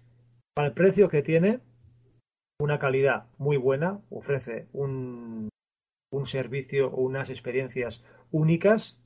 [0.54, 1.60] para el precio que tiene,
[2.60, 5.48] una calidad muy buena, ofrece un,
[6.12, 8.99] un servicio o unas experiencias únicas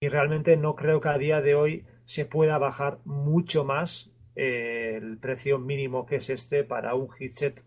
[0.00, 4.96] y realmente no creo que a día de hoy se pueda bajar mucho más eh,
[4.96, 7.64] el precio mínimo que es este para un headset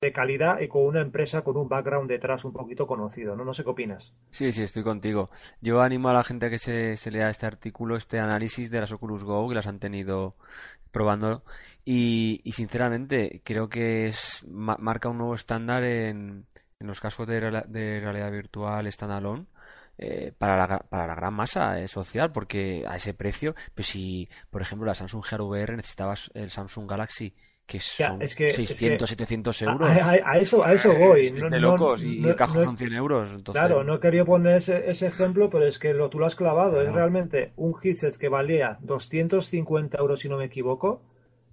[0.00, 3.44] de calidad y con una empresa con un background detrás un poquito conocido, ¿no?
[3.44, 4.14] No sé qué opinas.
[4.30, 5.30] Sí, sí, estoy contigo.
[5.60, 8.80] Yo animo a la gente a que se, se lea este artículo, este análisis de
[8.80, 10.36] las Oculus Go, que las han tenido
[10.92, 11.42] probando.
[11.84, 16.46] Y, sinceramente, creo que es marca un nuevo estándar en,
[16.78, 19.46] en los cascos de, de realidad virtual standalone.
[20.00, 24.28] Eh, para, la, para la gran masa eh, social, porque a ese precio, pues si,
[24.48, 27.34] por ejemplo, la Samsung Gear VR necesitabas el Samsung Galaxy
[27.68, 29.90] que son 600, 700 euros.
[29.90, 31.26] A, eso, a eso voy.
[31.26, 33.38] Es, de locos y el cajón son 100 euros.
[33.52, 36.34] Claro, no he querido poner ese, ese, ejemplo, pero es que lo, tú lo has
[36.34, 36.80] clavado.
[36.80, 41.02] Es realmente un headset que valía 250 euros, si no me equivoco,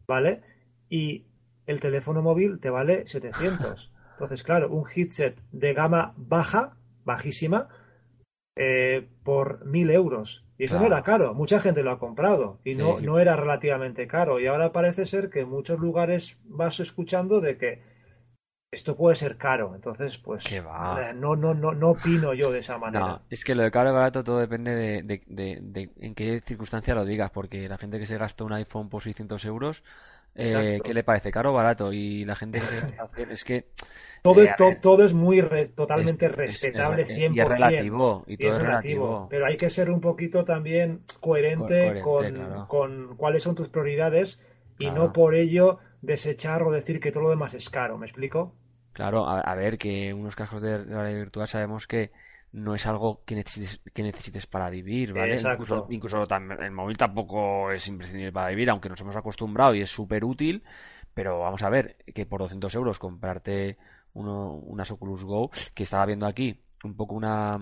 [0.07, 0.41] ¿vale?
[0.89, 1.25] Y
[1.65, 3.91] el teléfono móvil te vale 700.
[4.13, 7.67] Entonces, claro, un headset de gama baja, bajísima,
[8.55, 10.45] eh, por 1000 euros.
[10.57, 14.07] Y eso no era caro, mucha gente lo ha comprado y no, no era relativamente
[14.07, 14.39] caro.
[14.39, 17.81] Y ahora parece ser que en muchos lugares vas escuchando de que
[18.71, 19.73] esto puede ser caro.
[19.75, 20.63] Entonces, pues eh,
[21.15, 23.05] no, no, no, no opino yo de esa manera.
[23.05, 26.95] No, es que lo de caro y barato todo depende de, de, en qué circunstancia
[26.95, 29.83] lo digas, porque la gente que se gasta un iPhone por 600 euros
[30.35, 31.31] eh, ¿qué le parece?
[31.31, 31.93] ¿Caro o barato?
[31.93, 32.77] Y la gente que se
[33.31, 33.65] es que...
[34.21, 37.35] Todo, es, eh, todo, es muy totalmente respetable, 100%.
[37.35, 38.23] Y es relativo.
[38.25, 43.43] Y todo es relativo, Pero hay que ser un poquito también coherente, con, con, cuáles
[43.43, 44.39] son tus prioridades
[44.79, 47.99] y no por ello desechar o decir que todo lo demás es caro.
[47.99, 48.55] ¿Me explico?
[48.93, 52.11] Claro, a, ver, que unos cascos de realidad virtual sabemos que
[52.55, 55.35] no es algo que necesites, que necesites para vivir, ¿vale?
[55.35, 59.89] Incluso, incluso el móvil tampoco es imprescindible para vivir, aunque nos hemos acostumbrado y es
[59.89, 60.63] súper útil,
[61.13, 63.77] pero vamos a ver que por 200 euros comprarte
[64.13, 67.59] uno, unas Oculus Go, que estaba viendo aquí un poco una,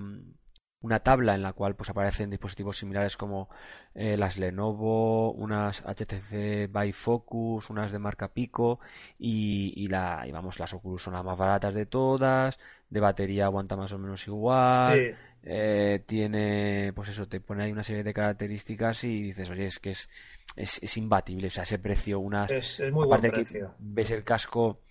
[0.83, 3.49] una tabla en la cual pues aparecen dispositivos similares como
[3.95, 8.79] eh, las Lenovo, unas HTC Bifocus, unas de marca Pico
[9.17, 12.59] y, la, y vamos, las Oculus son las más baratas de todas,
[12.89, 17.83] de batería aguanta más o menos igual, eh, tiene, pues eso, te pone ahí una
[17.83, 20.09] serie de características y dices, oye, es que es,
[20.57, 22.51] es, imbatible, o sea, ese precio, unas...
[22.51, 23.73] Es, muy buen precio.
[23.79, 24.81] ves el casco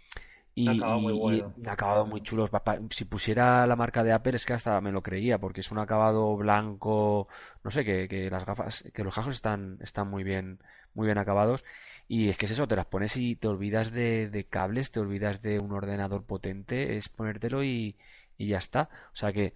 [0.54, 2.48] y, acabado muy acabado muy chulo.
[2.90, 5.78] Si pusiera la marca de Apple es que hasta me lo creía, porque es un
[5.78, 7.28] acabado blanco,
[7.64, 10.58] no sé, que, que las gafas, que los gajos están, están muy bien,
[10.94, 11.64] muy bien acabados.
[12.08, 15.00] Y es que es eso, te las pones y te olvidas de, de cables, te
[15.00, 17.96] olvidas de un ordenador potente, es ponértelo y,
[18.36, 18.88] y ya está.
[19.12, 19.54] O sea que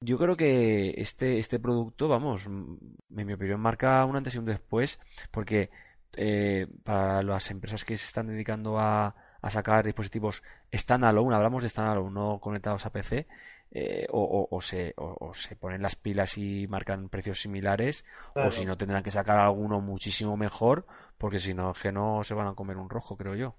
[0.00, 2.78] yo creo que este, este producto, vamos, en
[3.08, 5.70] mi opinión, marca un antes y un después, porque
[6.16, 11.68] eh, para las empresas que se están dedicando a, a sacar dispositivos standalone, hablamos de
[11.68, 13.26] standalone, no conectados a PC,
[13.74, 18.76] eh, o, se, o, se ponen las pilas y marcan precios similares, o si no
[18.76, 20.86] tendrán que sacar alguno muchísimo mejor,
[21.18, 23.54] porque si no, es que no se van a comer un rojo, creo yo.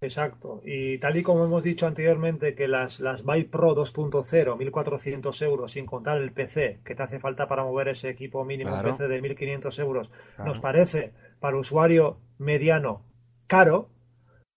[0.00, 0.60] Exacto.
[0.64, 5.72] Y tal y como hemos dicho anteriormente, que las, las Byte Pro 2.0, 1.400 euros,
[5.72, 9.08] sin contar el PC, que te hace falta para mover ese equipo mínimo, un PC
[9.08, 13.02] de 1.500 euros, nos parece para usuario mediano
[13.46, 13.90] caro.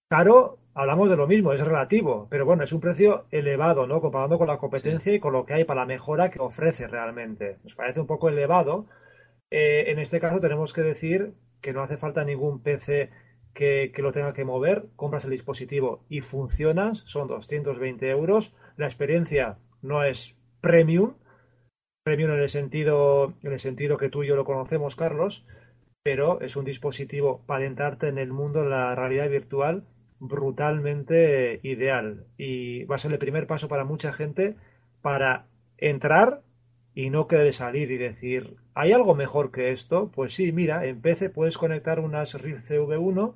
[0.08, 4.02] Caro hablamos de lo mismo, es relativo, pero bueno, es un precio elevado, ¿no?
[4.02, 7.58] Comparando con la competencia y con lo que hay para la mejora que ofrece realmente.
[7.64, 8.88] Nos parece un poco elevado.
[9.50, 13.12] Eh, en este caso tenemos que decir que no hace falta ningún PC
[13.54, 18.56] que, que, lo tenga que mover, compras el dispositivo y funcionas, son 220 euros.
[18.78, 21.16] La experiencia no es premium,
[22.04, 25.46] premium en el sentido, en el sentido que tú y yo lo conocemos, Carlos,
[26.04, 29.86] pero es un dispositivo para entrarte en el mundo de la realidad virtual
[30.22, 34.56] brutalmente ideal y va a ser el primer paso para mucha gente
[35.02, 35.48] para
[35.78, 36.44] entrar
[36.94, 40.12] y no querer salir y decir, ¿hay algo mejor que esto?
[40.14, 43.34] Pues sí, mira, en PC puedes conectar unas Rift CV1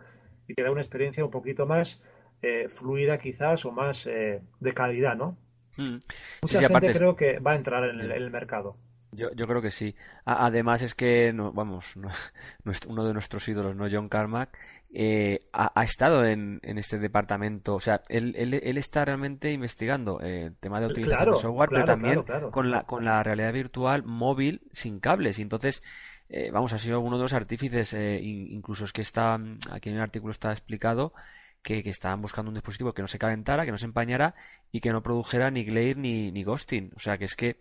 [0.48, 2.04] y te da una experiencia un poquito más
[2.44, 5.38] eh, fluida quizás o más eh, de calidad, ¿no?
[5.78, 5.98] Hmm.
[6.44, 8.78] Mucha gente creo que va a entrar en el, mercado.
[9.12, 9.96] Yo, yo, creo que sí.
[10.26, 11.96] además es que, no, vamos,
[12.88, 13.88] uno de nuestros ídolos, ¿no?
[13.90, 14.56] John Carmack,
[14.94, 17.76] eh, ha, estado en, este departamento.
[17.76, 21.84] O sea, él, él, está realmente investigando eh, el tema de utilización de software, pero
[21.84, 25.40] también con, la, con la realidad virtual móvil sin cables.
[25.40, 25.84] Y entonces,
[26.30, 29.38] eh, vamos, ha sido uno de los artífices, incluso es que está,
[29.72, 31.14] aquí en el artículo está explicado
[31.62, 34.36] que, que, estaban buscando un dispositivo que no se calentara, que no se empañara
[34.72, 36.92] y que no produjera ni glare ni, ni ghosting.
[36.96, 37.58] O sea, que es que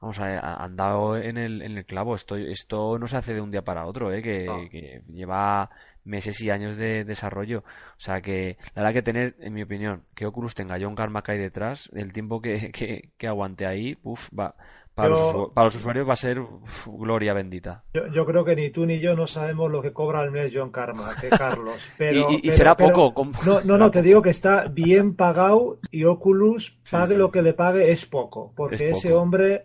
[0.00, 3.40] vamos a han dado en el, en el clavo esto esto no se hace de
[3.40, 4.20] un día para otro ¿eh?
[4.20, 5.70] que, que lleva
[6.04, 7.60] meses y años de desarrollo.
[7.60, 11.30] O sea que la verdad que tener, en mi opinion, que Oculus tenga John Carmack
[11.30, 14.54] ahí detrás, el tiempo que, que, que aguante ahí, uf, va,
[14.94, 16.40] para, los, usuarios va a ser
[16.86, 17.82] gloria bendita.
[17.92, 20.70] Yo, creo que ni tú ni yo no sabemos lo que cobra al mes John
[20.70, 21.90] Karma, que Carlos.
[21.98, 23.12] Pero, y, será poco.
[23.44, 27.54] No, no, no, te digo que está bien pagado y Oculus, pague lo que le
[27.54, 28.52] pague, es poco.
[28.54, 29.64] Porque ese hombre,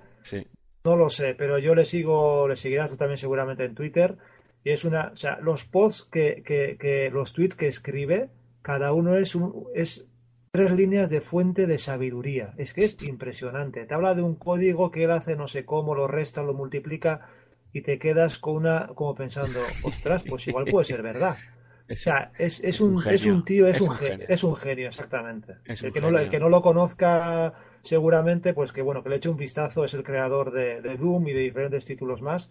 [0.84, 4.18] no lo sé, pero yo le sigo, le seguirás tú también seguramente en Twitter.
[4.64, 8.30] Y es una, o sea, los posts que, que, que los tweets que escribe,
[8.62, 10.10] cada uno es un, es
[10.52, 12.54] tres líneas de fuente de sabiduría.
[12.58, 13.86] Es que es impresionante.
[13.86, 17.30] Te habla de un código que él hace no sé cómo, lo resta, lo multiplica
[17.72, 21.38] y te quedas con una como pensando, ostras, pues igual puede ser verdad.
[21.92, 24.26] o sea, es, es, un, es un tío, es, un, genio.
[24.28, 25.56] es un genio, exactamente.
[25.66, 27.54] el, que no, el que no lo conozca
[27.84, 31.28] seguramente, pues que bueno, que le eche un vistazo, es el creador de, de Doom
[31.28, 32.50] y de diferentes títulos más.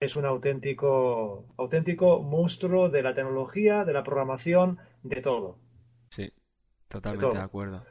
[0.00, 5.58] Es un auténtico, auténtico monstruo de la tecnología, de la programación, de todo.
[6.10, 6.32] Sí,
[6.88, 7.84] Totalmente de, acuerdo.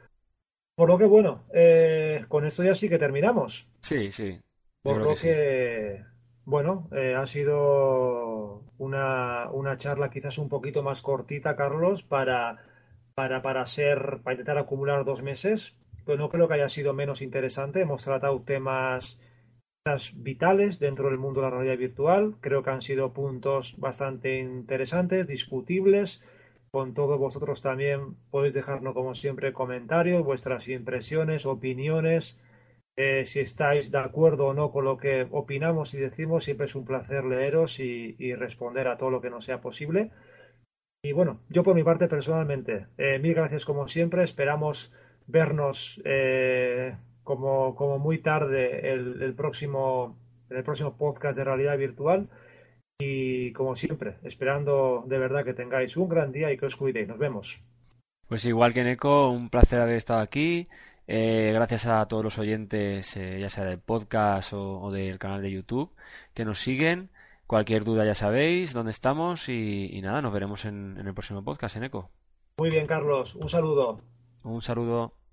[0.74, 3.68] Por lo que bueno, eh, con esto ya sí que terminamos.
[3.82, 4.40] Sí, sí.
[4.82, 6.02] Por lo que,
[6.44, 12.58] bueno, eh, ha sido una, una, charla quizás un poquito más cortita, Carlos, para,
[13.14, 15.74] para, para ser, para intentar acumular dos meses.
[16.04, 17.80] Pero no creo que haya sido menos interesante.
[17.80, 19.18] Hemos tratado temas
[20.16, 22.36] vitales dentro del mundo de la realidad virtual.
[22.40, 26.22] Creo que han sido puntos bastante interesantes, discutibles
[26.76, 32.38] con todos vosotros también podéis dejarnos como siempre comentarios, vuestras impresiones, opiniones,
[32.96, 36.74] eh, si estáis de acuerdo o no con lo que opinamos y decimos, siempre es
[36.74, 40.10] un placer leeros y, responder a todo lo que nos sea posible.
[41.02, 44.92] Y bueno, yo por mi parte personalmente, eh, mil gracias como siempre, esperamos
[45.26, 46.94] vernos eh,
[47.26, 50.16] como, como, muy tarde el, próximo,
[50.48, 52.30] el próximo podcast de realidad virtual.
[52.98, 57.08] Y como siempre, esperando de verdad que tengáis un gran día y que os cuidéis.
[57.08, 57.62] Nos vemos.
[58.28, 60.64] Pues igual que Neko, un placer haber estado aquí.
[61.08, 65.50] Eh, gracias a todos los oyentes, eh, ya sea del podcast o, del canal de
[65.50, 65.90] YouTube,
[66.32, 67.10] que nos siguen.
[67.48, 71.76] Cualquier duda ya sabéis dónde estamos y, nada, nos veremos en, en el próximo podcast,
[71.76, 72.10] en Eco.
[72.58, 73.34] Muy bien, Carlos.
[73.34, 74.00] Un saludo.
[74.44, 75.25] Un saludo.